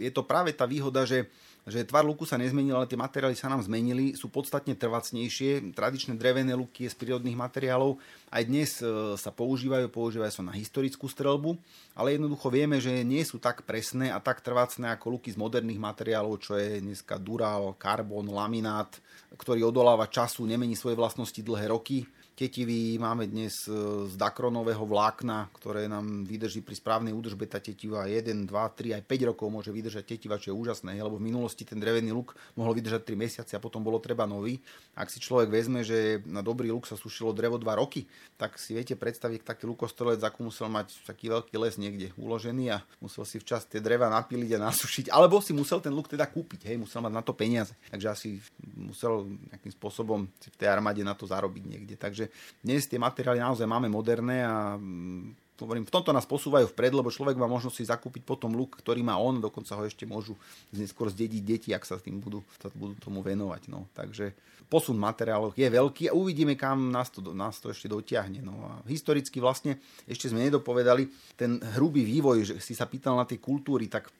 [0.02, 1.30] je to práve tá výhoda, že
[1.64, 5.72] že tvar luku sa nezmenil, ale tie materiály sa nám zmenili, sú podstatne trvacnejšie.
[5.72, 7.96] Tradičné drevené luky z prírodných materiálov
[8.28, 11.56] aj dnes e, sa používajú, používajú sa na historickú strelbu,
[11.96, 15.80] ale jednoducho vieme, že nie sú tak presné a tak trvácne ako luky z moderných
[15.80, 18.92] materiálov, čo je dneska dural, karbon, laminát,
[19.32, 23.78] ktorý odoláva času, nemení svoje vlastnosti dlhé roky Tetivy máme dnes e,
[24.10, 29.02] z dakronového vlákna, ktoré nám vydrží pri správnej údržbe tá tetiva 1, 2, 3, aj
[29.06, 32.74] 5 rokov môže vydržať tetiva, čo je úžasné, lebo v minulosti ten drevený luk mohol
[32.74, 34.58] vydržať 3 mesiace a potom bolo treba nový.
[34.98, 38.74] Ak si človek vezme, že na dobrý luk sa sušilo drevo 2 roky, tak si
[38.74, 43.38] viete predstaviť taký lukostrelec, ako musel mať taký veľký les niekde uložený a musel si
[43.38, 46.98] včas tie dreva napíliť a nasušiť, alebo si musel ten luk teda kúpiť, hej, musel
[46.98, 47.78] mať na to peniaze.
[47.94, 48.28] Takže asi
[48.74, 51.94] musel nejakým spôsobom si v tej armáde na to zarobiť niekde.
[51.94, 52.23] Takže
[52.60, 57.14] dnes tie materiály naozaj máme moderné a mm, hovorím, v tomto nás posúvajú vpred, lebo
[57.14, 60.34] človek má možnosť si zakúpiť potom luk, ktorý má on, dokonca ho ešte môžu
[60.74, 63.70] neskôr zdediť deti, ak sa tým budú, sa budú tomu venovať.
[63.70, 63.86] No.
[63.94, 64.34] Takže
[64.66, 68.42] posun materiálov je veľký a uvidíme, kam nás to, nás to ešte dotiahne.
[68.42, 68.54] No.
[68.66, 69.78] A historicky vlastne
[70.10, 71.06] ešte sme nedopovedali
[71.38, 74.10] ten hrubý vývoj, že si sa pýtal na tie kultúry, tak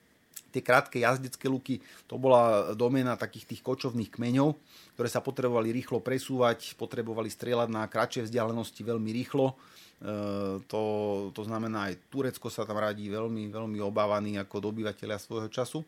[0.55, 4.55] tie krátke jazdecké luky, to bola domena takých tých kočovných kmeňov,
[4.95, 9.51] ktoré sa potrebovali rýchlo presúvať, potrebovali strieľať na kratšie vzdialenosti veľmi rýchlo.
[9.51, 9.55] E,
[10.71, 10.83] to,
[11.35, 15.83] to znamená, aj Turecko sa tam radí veľmi, veľmi obávaný ako dobyvateľia svojho času.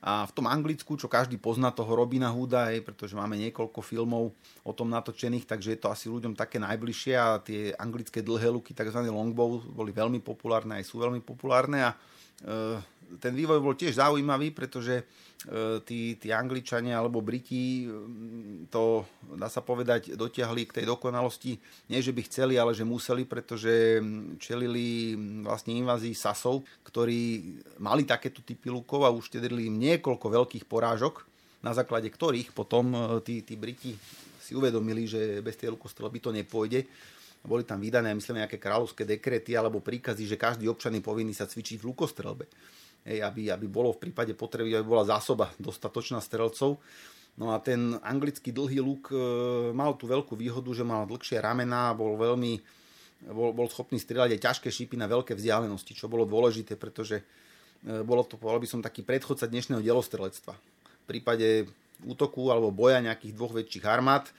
[0.00, 4.32] A v tom Anglicku, čo každý pozná toho Robina Hooda, hej, pretože máme niekoľko filmov
[4.64, 8.72] o tom natočených, takže je to asi ľuďom také najbližšie a tie anglické dlhé luky,
[8.72, 8.96] tzv.
[8.96, 11.96] longbow, boli veľmi populárne, aj sú veľmi populárne a e,
[13.18, 15.04] ten vývoj bol tiež zaujímavý, pretože e,
[15.82, 17.90] tí, tí Angličania alebo Briti
[18.70, 21.58] to, dá sa povedať, dotiahli k tej dokonalosti.
[21.90, 23.98] Nie, že by chceli, ale že museli, pretože
[24.38, 31.26] čelili vlastne invázii Sasov, ktorí mali takéto typy lukov a uštedrili im niekoľko veľkých porážok,
[31.66, 33.98] na základe ktorých potom e, tí, tí Briti
[34.38, 36.86] si uvedomili, že bez tej lukostrelby to nepôjde
[37.40, 41.48] boli tam vydané, myslím, nejaké kráľovské dekrety alebo príkazy, že každý občan je povinný sa
[41.48, 42.44] cvičiť v lukostrelbe
[43.04, 46.80] hej, aby, aby bolo v prípade potreby, aby bola zásoba dostatočná strelcov.
[47.38, 49.16] No a ten anglický dlhý luk e,
[49.72, 52.60] mal tú veľkú výhodu, že mal dlhšie ramená, bol veľmi
[53.28, 57.24] bol, bol schopný strieľať aj ťažké šípy na veľké vzdialenosti, čo bolo dôležité, pretože e,
[58.00, 60.56] bolo to, povedal by som, taký predchodca dnešného delostrelectva.
[60.56, 61.68] V prípade
[62.04, 64.32] útoku alebo boja nejakých dvoch väčších armád,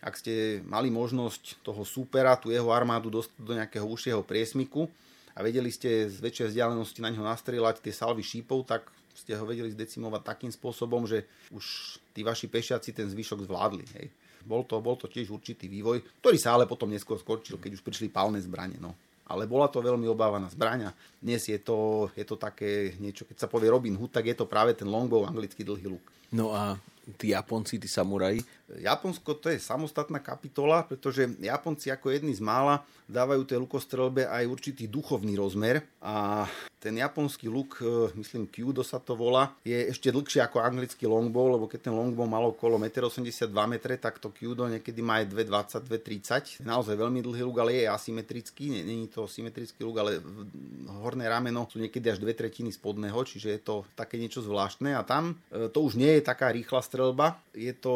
[0.00, 4.88] ak ste mali možnosť toho súpera, tú jeho armádu dostať do nejakého užšieho priesmiku,
[5.34, 9.44] a vedeli ste z väčšej vzdialenosti na neho nastrieľať tie salvy šípov, tak ste ho
[9.44, 13.84] vedeli zdecimovať takým spôsobom, že už tí vaši pešiaci ten zvyšok zvládli.
[13.98, 14.06] Hej.
[14.46, 17.84] Bol, to, bol to tiež určitý vývoj, ktorý sa ale potom neskôr skorčil, keď už
[17.84, 18.80] prišli palné zbranie.
[18.80, 18.96] No.
[19.30, 20.90] Ale bola to veľmi obávaná zbraňa.
[21.22, 24.48] Dnes je to, je to také niečo, keď sa povie Robin Hood, tak je to
[24.48, 26.02] práve ten longbow, anglický dlhý luk.
[26.34, 26.74] No a
[27.14, 28.42] tí Japonci, tí samuraji?
[28.78, 34.46] Japonsko to je samostatná kapitola, pretože Japonci ako jedni z mála dávajú tej lukostrelbe aj
[34.46, 36.46] určitý duchovný rozmer a
[36.80, 41.52] ten japonský luk, e, myslím Kyudo sa to volá, je ešte dlhšie ako anglický longbow,
[41.52, 46.64] lebo keď ten longbow mal okolo 1,82 m, tak to Kyudo niekedy má aj 2,20,
[46.64, 46.64] 2,30.
[46.64, 50.24] Naozaj veľmi dlhý luk, ale je asymetrický, není to symetrický luk, ale
[51.04, 54.96] horné rameno sú niekedy až dve tretiny spodného, čiže je to také niečo zvláštne.
[54.96, 57.92] A tam e, to už nie je taká rýchla strelba, je to,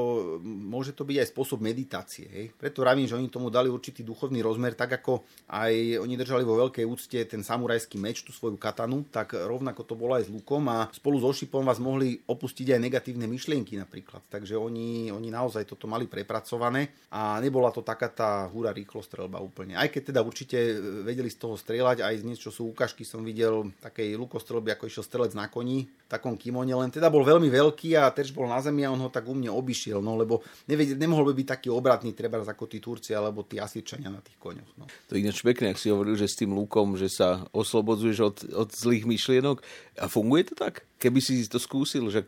[0.65, 2.27] môže to byť aj spôsob meditácie.
[2.27, 2.47] Hej?
[2.57, 5.23] Preto vravím, že oni tomu dali určitý duchovný rozmer, tak ako
[5.53, 9.95] aj oni držali vo veľkej úcte ten samurajský meč, tú svoju katanu, tak rovnako to
[9.95, 14.25] bolo aj s lukom a spolu so šipom vás mohli opustiť aj negatívne myšlienky napríklad.
[14.33, 19.77] Takže oni, oni naozaj toto mali prepracované a nebola to taká tá húra rýchlostrelba úplne.
[19.77, 20.57] Aj keď teda určite
[21.05, 25.05] vedeli z toho strieľať, aj z niečo sú ukážky som videl takej lukostrelby, ako išiel
[25.05, 28.87] strelec na koni, takom kimone, len teda bol veľmi veľký a tež bol na zemi
[28.87, 30.41] a on ho tak u mne obišiel, no lebo
[30.71, 34.39] nevedel, nemohol by byť taký obratný treba ako tí Turci alebo tí Asirčania na tých
[34.39, 34.71] koňoch.
[34.79, 34.87] No.
[35.11, 38.69] To ináč pekne, ak si hovoril, že s tým lúkom, že sa oslobodzuješ od, od
[38.71, 39.61] zlých myšlienok.
[40.01, 40.87] A funguje to tak?
[40.95, 42.25] Keby si to skúsil, že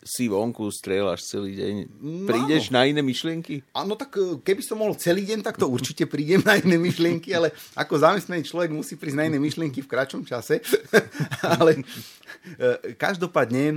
[0.00, 1.74] si vonku strieľaš celý deň,
[2.24, 3.60] prídeš no, na iné myšlienky?
[3.76, 7.28] Áno, tak e, keby som mohol celý deň, tak to určite prídem na iné myšlienky,
[7.36, 10.64] ale ako zamestnaný človek musí prísť na iné myšlienky v kratšom čase.
[11.60, 11.84] ale
[12.56, 13.74] e, každopádne e,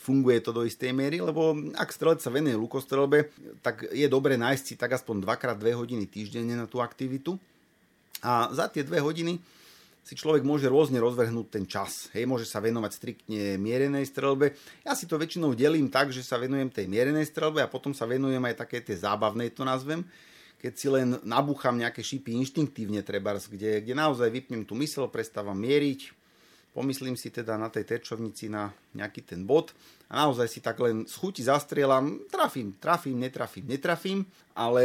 [0.00, 3.30] funguje to do istej miery, lebo ak strelec sa venuje lukostrelbe,
[3.62, 7.38] tak je dobre nájsť si tak aspoň 2x2 hodiny týždenne na tú aktivitu.
[8.26, 9.38] A za tie dve hodiny
[10.00, 12.08] si človek môže rôzne rozvrhnúť ten čas.
[12.16, 14.56] Hej, môže sa venovať striktne mierenej strelbe.
[14.82, 18.08] Ja si to väčšinou delím tak, že sa venujem tej mierenej strelbe a potom sa
[18.08, 20.02] venujem aj také tej zábavnej, to nazvem,
[20.60, 25.56] keď si len nabúcham nejaké šípy inštinktívne trebárs, kde, kde naozaj vypnem tú mysel, prestávam
[25.56, 26.12] mieriť,
[26.76, 29.72] pomyslím si teda na tej terčovnici na nejaký ten bod
[30.10, 34.26] a naozaj si tak len z chuti zastrielam, trafím, trafím, netrafím, netrafím,
[34.58, 34.82] ale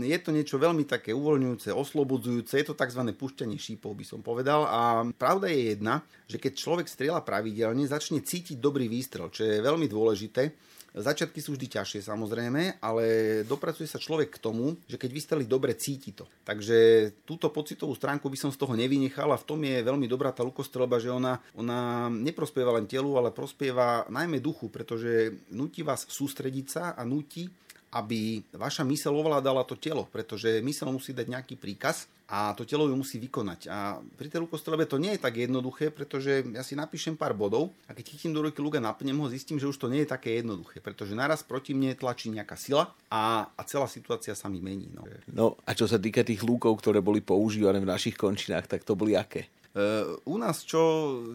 [0.00, 3.04] je to niečo veľmi také uvoľňujúce, oslobodzujúce, je to tzv.
[3.12, 4.64] pušťanie šípov, by som povedal.
[4.64, 9.60] A pravda je jedna, že keď človek strieľa pravidelne, začne cítiť dobrý výstrel, čo je
[9.60, 10.56] veľmi dôležité,
[10.96, 13.04] Začiatky sú vždy ťažšie samozrejme, ale
[13.44, 16.24] dopracuje sa človek k tomu, že keď vystrelí dobre, cíti to.
[16.40, 20.32] Takže túto pocitovú stránku by som z toho nevynechal a v tom je veľmi dobrá
[20.32, 26.08] tá lukostrelba, že ona, ona neprospieva len telu, ale prospieva najmä duchu, pretože nutí vás
[26.08, 27.52] sústrediť sa a nutí
[27.96, 32.90] aby vaša mysel ovládala to telo, pretože mysel musí dať nejaký príkaz a to telo
[32.90, 33.70] ju musí vykonať.
[33.70, 37.70] A pri tej lukostrelbe to nie je tak jednoduché, pretože ja si napíšem pár bodov
[37.86, 40.10] a keď chytím do ruky luk a napnem ho, zistím, že už to nie je
[40.10, 44.58] také jednoduché, pretože naraz proti mne tlačí nejaká sila a, a celá situácia sa mi
[44.58, 44.90] mení.
[44.90, 45.06] No.
[45.30, 48.98] no a čo sa týka tých lúkov, ktoré boli používané v našich končinách, tak to
[48.98, 49.46] boli aké?
[49.76, 50.80] Uh, u nás, čo,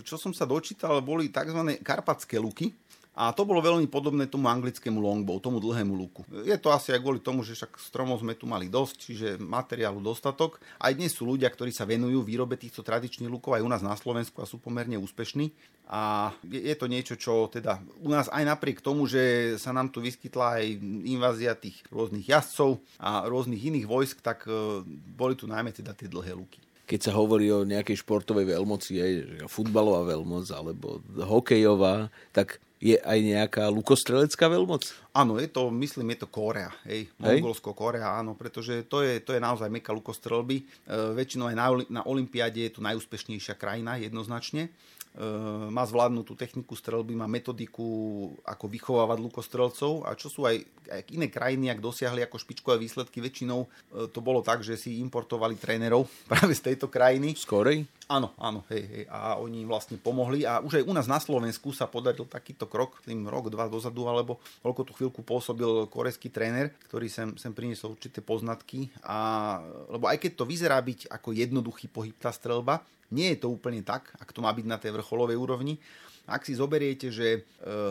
[0.01, 1.77] čo som sa dočítal, boli tzv.
[1.85, 2.73] karpatské luky.
[3.11, 6.23] A to bolo veľmi podobné tomu anglickému longbow, tomu dlhému luku.
[6.47, 9.99] Je to asi aj kvôli tomu, že však stromov sme tu mali dosť, čiže materiálu
[9.99, 10.63] dostatok.
[10.79, 13.99] Aj dnes sú ľudia, ktorí sa venujú výrobe týchto tradičných lukov aj u nás na
[13.99, 15.51] Slovensku a sú pomerne úspešní.
[15.91, 19.99] A je to niečo, čo teda u nás aj napriek tomu, že sa nám tu
[19.99, 20.65] vyskytla aj
[21.03, 26.07] invázia tých rôznych jazdcov a rôznych iných vojsk, tak e, boli tu najmä teda tie
[26.07, 29.13] dlhé luky keď sa hovorí o nejakej športovej veľmoci, aj
[29.47, 34.89] futbalová veľmoc alebo hokejová, tak je aj nejaká lukostrelecká veľmoc?
[35.13, 39.37] Áno, je to, myslím, je to Korea, hej, Mongolsko, Korea, áno, pretože to je, to
[39.37, 40.65] je naozaj meka lukostrelby.
[40.65, 40.65] E,
[41.13, 44.73] väčšinou aj na, na Olympiáde je to najúspešnejšia krajina, jednoznačne.
[45.11, 45.27] E,
[45.67, 47.83] má zvládnutú techniku strelby, má metodiku,
[48.47, 53.19] ako vychovávať lukostrelcov a čo sú aj, aj iné krajiny, ak dosiahli ako špičkové výsledky,
[53.19, 57.35] väčšinou e, to bolo tak, že si importovali trénerov práve z tejto krajiny.
[57.35, 57.83] Skorej?
[58.07, 61.19] Áno, áno, hej, hej, a oni im vlastne pomohli a už aj u nás na
[61.19, 66.31] Slovensku sa podaril takýto krok, tým rok, dva dozadu, alebo koľko tú chvíľku pôsobil korejský
[66.31, 69.59] tréner, ktorý sem, sem priniesol určité poznatky a
[69.91, 73.83] lebo aj keď to vyzerá byť ako jednoduchý pohyb tá strelba, nie je to úplne
[73.83, 75.77] tak, ak to má byť na tej vrcholovej úrovni.
[76.27, 77.39] Ak si zoberiete, že e,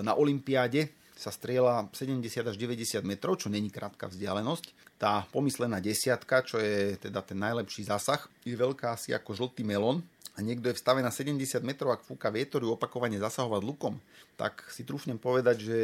[0.01, 0.91] na Olympiáde
[1.21, 4.97] sa strieľa 70 až 90 metrov, čo není krátka vzdialenosť.
[4.97, 10.01] Tá pomyslená desiatka, čo je teda ten najlepší zásah, je veľká asi ako žltý melón
[10.33, 14.01] a niekto je v stave na 70 metrov, ak fúka vietor, opakovane zasahovať lukom,
[14.41, 15.79] tak si trúfnem povedať, že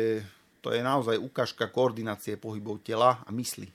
[0.64, 3.68] to je naozaj ukážka koordinácie pohybov tela a mysli.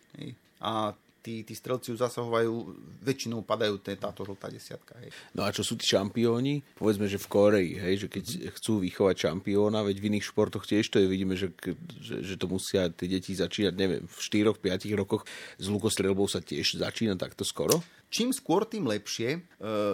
[0.58, 2.74] A tí, tí strelci už zasahovajú,
[3.06, 4.98] väčšinou padajú té, táto žltá desiatka.
[4.98, 5.14] Hej.
[5.38, 6.66] No a čo sú tí šampióni?
[6.76, 8.52] Povedzme, že v Koreji, hej, že keď mm-hmm.
[8.58, 11.54] chcú vychovať šampióna, veď v iných športoch tiež to je, vidíme, že,
[12.02, 15.24] že, že to musia tie deti začínať, neviem, v 4-5 rokoch
[15.62, 17.80] s lukostrelbou sa tiež začína takto skoro?
[18.12, 19.40] Čím skôr, tým lepšie.
[19.40, 19.40] E,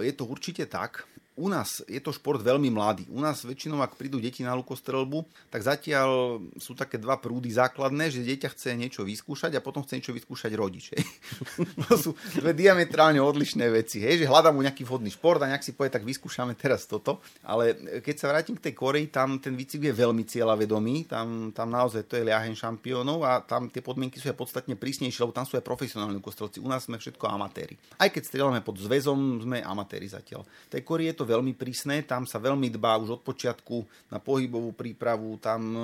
[0.02, 1.06] je to určite tak
[1.38, 3.06] u nás je to šport veľmi mladý.
[3.14, 5.22] U nás väčšinou, ak prídu deti na lukostrelbu,
[5.54, 10.02] tak zatiaľ sú také dva prúdy základné, že dieťa chce niečo vyskúšať a potom chce
[10.02, 10.98] niečo vyskúšať rodič.
[11.86, 12.12] to sú
[12.42, 14.02] dve diametrálne odlišné veci.
[14.02, 14.26] Hej?
[14.26, 17.22] Že hľadá mu nejaký vhodný šport a nejak si povie, tak vyskúšame teraz toto.
[17.46, 21.06] Ale keď sa vrátim k tej Koreji, tam ten výcvik je veľmi cieľavedomý.
[21.06, 25.22] Tam, tam naozaj to je liahen šampiónov a tam tie podmienky sú aj podstatne prísnejšie,
[25.22, 26.58] lebo tam sú aj profesionálni lukostrelci.
[26.58, 27.78] U nás sme všetko amatéri.
[28.02, 30.42] Aj keď strieľame pod zväzom, sme amatéri zatiaľ.
[30.42, 34.24] V tej Koreji je to veľmi prísne, tam sa veľmi dbá už od počiatku na
[34.24, 35.80] pohybovú prípravu, tam e,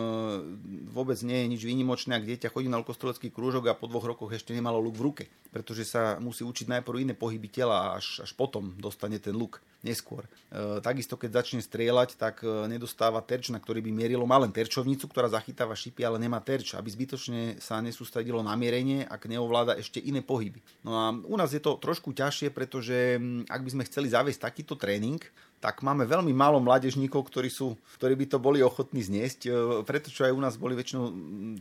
[0.87, 4.31] vôbec nie je nič výnimočné, ak dieťa chodí na lukostrelecký krúžok a po dvoch rokoch
[4.31, 8.23] ešte nemalo luk v ruke, pretože sa musí učiť najprv iné pohyby tela a až,
[8.23, 10.23] až potom dostane ten luk neskôr.
[10.47, 14.23] E, takisto, keď začne strieľať, tak e, nedostáva terč, na ktorý by mierilo.
[14.23, 19.03] Má len terčovnicu, ktorá zachytáva šipy, ale nemá terč, aby zbytočne sa nesústredilo na mierenie,
[19.03, 20.63] ak neovláda ešte iné pohyby.
[20.87, 23.19] No a u nás je to trošku ťažšie, pretože
[23.51, 25.19] ak by sme chceli zaviesť takýto tréning,
[25.63, 29.39] tak máme veľmi málo mládežníkov, ktorí, sú, ktorí by to boli ochotní zniesť.
[29.47, 29.49] E,
[29.87, 31.03] preto, čo aj u nás boli väčšinou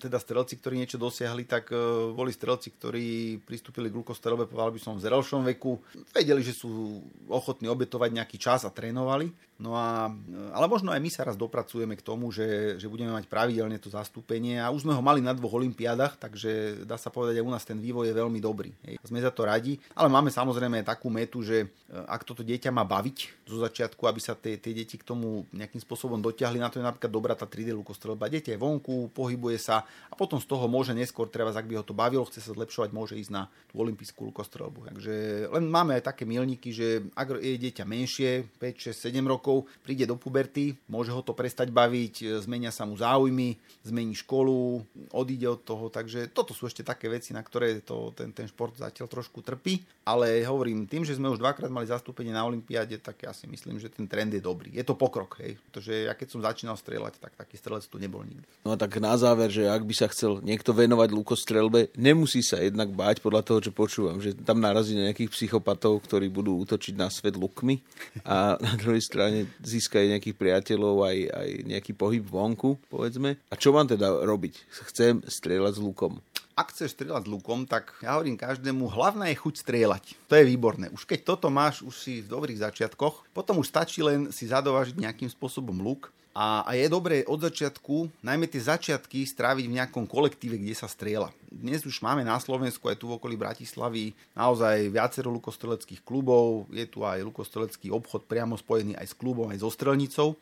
[0.02, 4.80] teda strelci, ktorí niečo dosiahli, tak e, boli strelci, ktorí pristúpili k glukostelbe, povedal by
[4.82, 5.78] som, v zrelšom veku.
[6.10, 6.98] Vedeli, že sú
[7.30, 9.30] ochotní obetovať nejaký čas a trénovali.
[9.62, 10.10] No a,
[10.50, 13.86] ale možno aj my sa raz dopracujeme k tomu, že, že budeme mať pravidelne to
[13.86, 17.52] zastúpenie a už sme ho mali na dvoch olympiádach, takže dá sa povedať, že u
[17.54, 18.74] nás ten vývoj je veľmi dobrý.
[18.82, 18.98] Hej.
[19.06, 22.82] Sme za to radi, ale máme samozrejme takú metu, že e, ak toto dieťa má
[22.82, 26.82] baviť zo začiatku, aby sa tie, tie deti k tomu nejakým spôsobom dotiahli, na to
[26.82, 28.26] je napríklad dobrá tá 3D lukostrelba.
[28.26, 31.86] Dieťa je vonku, pohybuje sa a potom z toho môže neskôr, treba, ak by ho
[31.86, 34.90] to bavilo, chce sa zlepšovať, môže ísť na tú olympijskú lukostrelbu.
[34.90, 35.14] Takže
[35.54, 39.68] len máme aj také milníky, že ak je dieťa menšie, 5, 6, 7 rokov, rokov
[39.84, 44.80] príde do puberty, môže ho to prestať baviť, e, zmenia sa mu záujmy, zmení školu,
[45.12, 48.72] odíde od toho, takže toto sú ešte také veci, na ktoré to, ten, ten šport
[48.72, 53.26] zatiaľ trošku trpí, ale hovorím, tým, že sme už dvakrát mali zastúpenie na Olympiáde, tak
[53.26, 54.72] ja si myslím, že ten trend je dobrý.
[54.72, 58.22] Je to pokrok, hej, pretože ja keď som začínal strieľať, tak taký strelec tu nebol
[58.22, 58.46] nikdy.
[58.62, 62.62] No a tak na záver, že ak by sa chcel niekto venovať lukostrelbe, nemusí sa
[62.62, 66.94] jednak báť podľa toho, čo počúvam, že tam narazí na nejakých psychopatov, ktorí budú útočiť
[66.94, 67.82] na svet lukmi
[68.22, 69.31] a na druhej strane
[69.62, 73.38] získať nejakých priateľov, aj, aj nejaký pohyb vonku, povedzme.
[73.48, 74.54] A čo mám teda robiť?
[74.92, 76.20] Chcem strieľať s lukom.
[76.52, 80.04] Ak chceš strieľať lukom, tak ja hovorím každému, hlavná je chuť strieľať.
[80.28, 80.92] To je výborné.
[80.92, 85.00] Už keď toto máš, už si v dobrých začiatkoch, potom už stačí len si zadovažiť
[85.00, 90.04] nejakým spôsobom luk a, a je dobré od začiatku, najmä tie začiatky, stráviť v nejakom
[90.04, 91.32] kolektíve, kde sa strieľa.
[91.52, 96.64] Dnes už máme na Slovensku aj tu v okolí Bratislavy naozaj viacero lukostreleckých klubov.
[96.72, 100.36] Je tu aj lukostrelecký obchod priamo spojený aj s klubom, aj so strelnicou, e,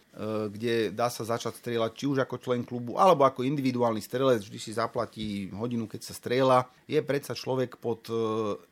[0.54, 4.58] kde dá sa začať strieľať či už ako člen klubu, alebo ako individuálny strelec, vždy
[4.62, 6.70] si zaplatí hodinu, keď sa strieľa.
[6.86, 8.14] Je predsa človek pod e,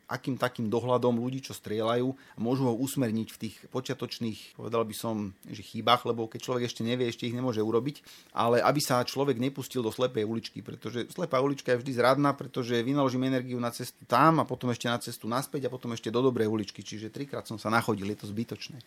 [0.09, 4.95] akým takým dohľadom ľudí, čo strieľajú a môžu ho usmerniť v tých počiatočných, povedal by
[4.97, 8.01] som, že chýbach, lebo keď človek ešte nevie, ešte ich nemôže urobiť,
[8.32, 12.83] ale aby sa človek nepustil do slepej uličky, pretože slepá ulička je vždy zradná, pretože
[12.83, 16.24] vynaložím energiu na cestu tam a potom ešte na cestu naspäť a potom ešte do
[16.24, 18.79] dobrej uličky, čiže trikrát som sa nachodil, je to zbytočné.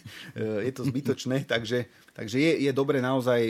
[0.68, 3.40] je to zbytočné, takže, takže je, je dobre naozaj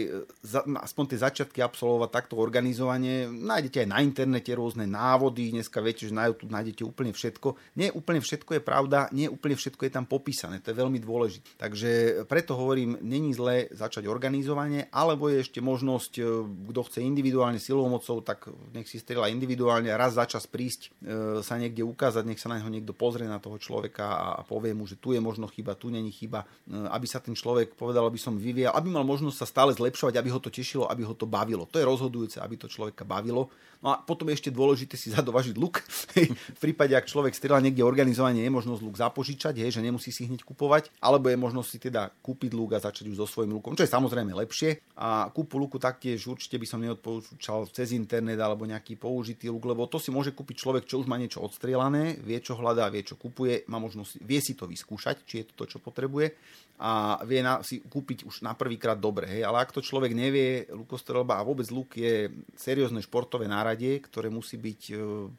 [0.45, 3.25] za, aspoň tie začiatky absolvovať takto organizovanie.
[3.25, 7.57] Nájdete aj na internete rôzne návody, dneska viete, že na YouTube nájdete úplne všetko.
[7.81, 11.49] Nie úplne všetko je pravda, nie úplne všetko je tam popísané, to je veľmi dôležité.
[11.57, 11.91] Takže
[12.29, 16.23] preto hovorím, není zlé začať organizovanie, alebo je ešte možnosť, e,
[16.69, 21.41] kto chce individuálne silou mocou, tak nech si strieľa individuálne raz za čas prísť e,
[21.41, 24.85] sa niekde ukázať, nech sa na neho niekto pozrie na toho človeka a povie mu,
[24.85, 28.21] že tu je možno chyba, tu není chyba, e, aby sa ten človek, povedal by
[28.21, 31.31] som, vyvíjal, aby mal možnosť sa stále zlepšovať, aby ho to tešilo, aby ho to
[31.31, 31.71] bavilo.
[31.71, 33.47] To je rozhodujúce, aby to človeka bavilo.
[33.79, 35.85] No a potom je ešte dôležité si zadovažiť luk.
[36.17, 40.27] v prípade, ak človek strieľa niekde organizovanie, je možnosť luk zapožičať, je, že nemusí si
[40.27, 43.77] hneď kupovať, alebo je možnosť si teda kúpiť luk a začať už so svojím lukom,
[43.77, 44.83] čo je samozrejme lepšie.
[44.99, 49.87] A kúpu luku taktiež určite by som neodporúčal cez internet alebo nejaký použitý luk, lebo
[49.87, 53.15] to si môže kúpiť človek, čo už má niečo odstrielané, vie, čo hľadá, vie, čo
[53.15, 56.35] kupuje, má možnosť, vie si to vyskúšať, či je to to, čo potrebuje
[56.79, 59.27] a vie na, si kúpiť už na prvýkrát dobre.
[59.27, 59.43] Hej.
[59.43, 64.57] Ale ak to človek nevie, lukostrelba a vôbec luk je seriózne športové náradie, ktoré musí
[64.57, 64.95] byť e,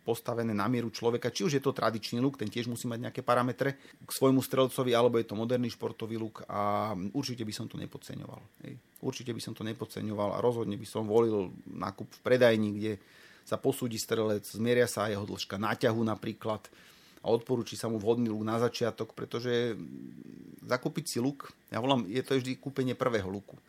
[0.06, 1.34] postavené na mieru človeka.
[1.34, 4.94] Či už je to tradičný luk, ten tiež musí mať nejaké parametre k svojmu strelcovi,
[4.94, 8.38] alebo je to moderný športový luk a určite by som to nepodceňoval.
[9.02, 12.94] Určite by som to nepodceňoval a rozhodne by som volil nákup v predajni, kde
[13.50, 16.62] sa posúdi strelec, zmieria sa jeho dĺžka náťahu napríklad,
[17.20, 19.76] a odporúči sa mu vhodný luk na začiatok, pretože
[20.64, 23.60] zakúpiť si luk, ja volám, je to vždy kúpenie prvého luku.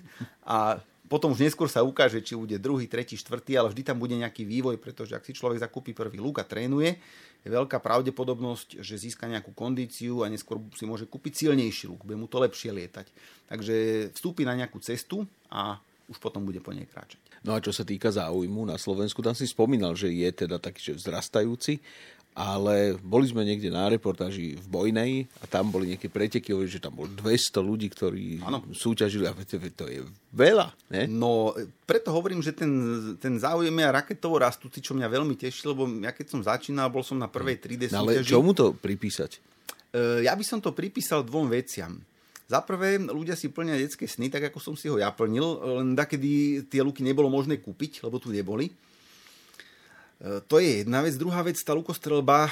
[0.54, 4.16] a potom už neskôr sa ukáže, či bude druhý, tretí, štvrtý, ale vždy tam bude
[4.16, 6.96] nejaký vývoj, pretože ak si človek zakúpi prvý luk a trénuje,
[7.44, 12.16] je veľká pravdepodobnosť, že získa nejakú kondíciu a neskôr si môže kúpiť silnejší luk, bude
[12.16, 13.06] mu to lepšie lietať.
[13.52, 13.74] Takže
[14.16, 15.76] vstúpi na nejakú cestu a
[16.08, 17.20] už potom bude po nej kráčať.
[17.44, 20.92] No a čo sa týka záujmu na Slovensku, tam si spomínal, že je teda taký,
[20.92, 21.84] že vzrastajúci
[22.34, 26.98] ale boli sme niekde na reportáži v Bojnej a tam boli nejaké preteky, že tam
[26.98, 28.66] bolo 200 ľudí, ktorí ano.
[28.74, 29.32] súťažili a
[29.70, 30.02] to je
[30.34, 30.74] veľa.
[30.90, 31.06] Ne?
[31.06, 31.54] No,
[31.86, 32.70] preto hovorím, že ten,
[33.22, 37.06] ten záujem je raketovo rastúci, čo mňa veľmi teší, lebo ja keď som začínal, bol
[37.06, 39.38] som na prvej 3D no, Ale čomu to pripísať?
[39.94, 42.02] E, ja by som to pripísal dvom veciam.
[42.50, 45.96] Za prvé, ľudia si plnia detské sny, tak ako som si ho ja plnil, len
[45.96, 48.68] takedy tie luky nebolo možné kúpiť, lebo tu neboli.
[50.24, 51.20] E, to je jedna vec.
[51.20, 52.50] Druhá vec, tá lukostrelba e,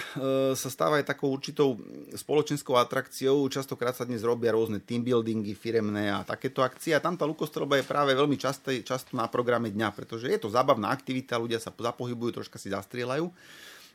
[0.53, 1.81] sa stáva aj takou určitou
[2.13, 3.49] spoločenskou atrakciou.
[3.49, 6.93] Častokrát sa dnes robia rôzne teambuildingy, firemné a takéto akcie.
[6.93, 10.53] A tam tá lukostrelba je práve veľmi často, často na programe dňa, pretože je to
[10.53, 13.33] zábavná aktivita, ľudia sa zapohybujú, troška si zastrieľajú.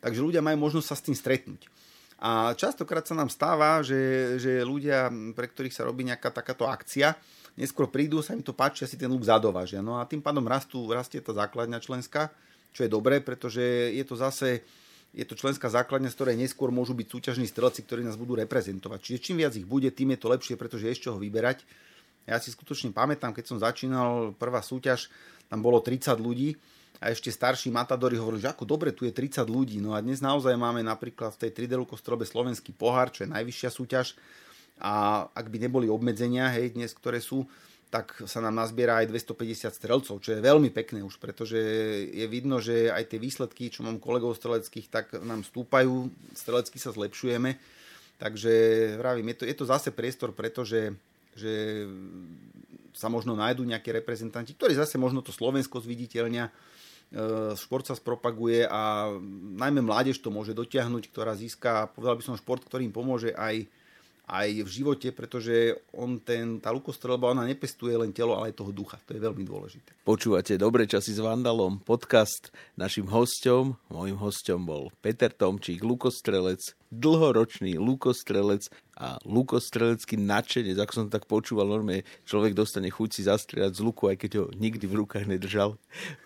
[0.02, 1.70] Takže ľudia majú možnosť sa s tým stretnúť.
[2.18, 7.14] A častokrát sa nám stáva, že, že ľudia, pre ktorých sa robí nejaká takáto akcia,
[7.54, 9.86] neskôr prídu, sa im to páči a si ten luk zadovážia.
[9.86, 12.34] No a tým pádom rastú, rastie tá základňa členská
[12.78, 14.62] čo je dobré, pretože je to zase
[15.18, 19.00] je to členská základňa, z ktorej neskôr môžu byť súťažní strelci, ktorí nás budú reprezentovať.
[19.02, 21.66] Čiže čím viac ich bude, tým je to lepšie, pretože je z čoho vyberať.
[22.30, 25.10] Ja si skutočne pamätám, keď som začínal prvá súťaž,
[25.48, 26.60] tam bolo 30 ľudí
[27.00, 29.80] a ešte starší matadori hovorili, že ako dobre, tu je 30 ľudí.
[29.80, 33.70] No a dnes naozaj máme napríklad v tej 3D kostrobe slovenský pohár, čo je najvyššia
[33.74, 34.14] súťaž.
[34.78, 37.48] A ak by neboli obmedzenia, hej, dnes, ktoré sú,
[37.88, 41.56] tak sa nám nazbiera aj 250 strelcov, čo je veľmi pekné už, pretože
[42.12, 46.92] je vidno, že aj tie výsledky, čo mám kolegov streleckých, tak nám stúpajú, strelecky sa
[46.92, 47.56] zlepšujeme.
[48.18, 48.54] Takže
[49.00, 50.92] vravím, je to, je to zase priestor, pretože
[51.38, 51.86] že
[52.98, 56.52] sa možno nájdú nejaké reprezentanti, ktorí zase možno to Slovensko zviditeľnia, e,
[57.54, 59.14] šport sa spropaguje a
[59.54, 63.70] najmä mládež to môže dotiahnuť, ktorá získa, povedal by som, šport, ktorý im pomôže aj
[64.28, 68.76] aj v živote, pretože on ten, tá lukostrelba, ona nepestuje len telo, ale aj toho
[68.76, 69.00] ducha.
[69.08, 69.96] To je veľmi dôležité.
[70.04, 72.52] Počúvate Dobre časy s Vandalom, podcast.
[72.76, 80.78] Našim hostom, môjim hostom bol Peter Tomčík, lukostrelec, dlhoročný lukostrelec a lukostrelecký nadšenec.
[80.80, 84.46] Ako som tak počúval, normálne človek dostane chuť si zastrieľať z luku, aj keď ho
[84.56, 85.76] nikdy v rukách nedržal.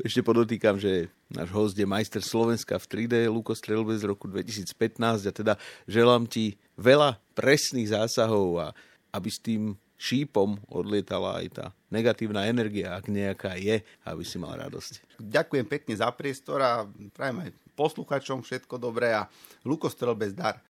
[0.01, 5.31] Ešte podotýkam, že náš host je majster Slovenska v 3D lukostrelbe z roku 2015 a
[5.31, 5.53] teda
[5.89, 8.67] želám ti veľa presných zásahov a
[9.11, 14.57] aby s tým šípom odlietala aj tá negatívna energia, ak nejaká je, aby si mal
[14.57, 15.21] radosť.
[15.21, 17.49] Ďakujem pekne za priestor a prajem aj
[17.81, 19.25] posluchačom všetko dobré a
[19.65, 20.59] Lukostrel bez dar.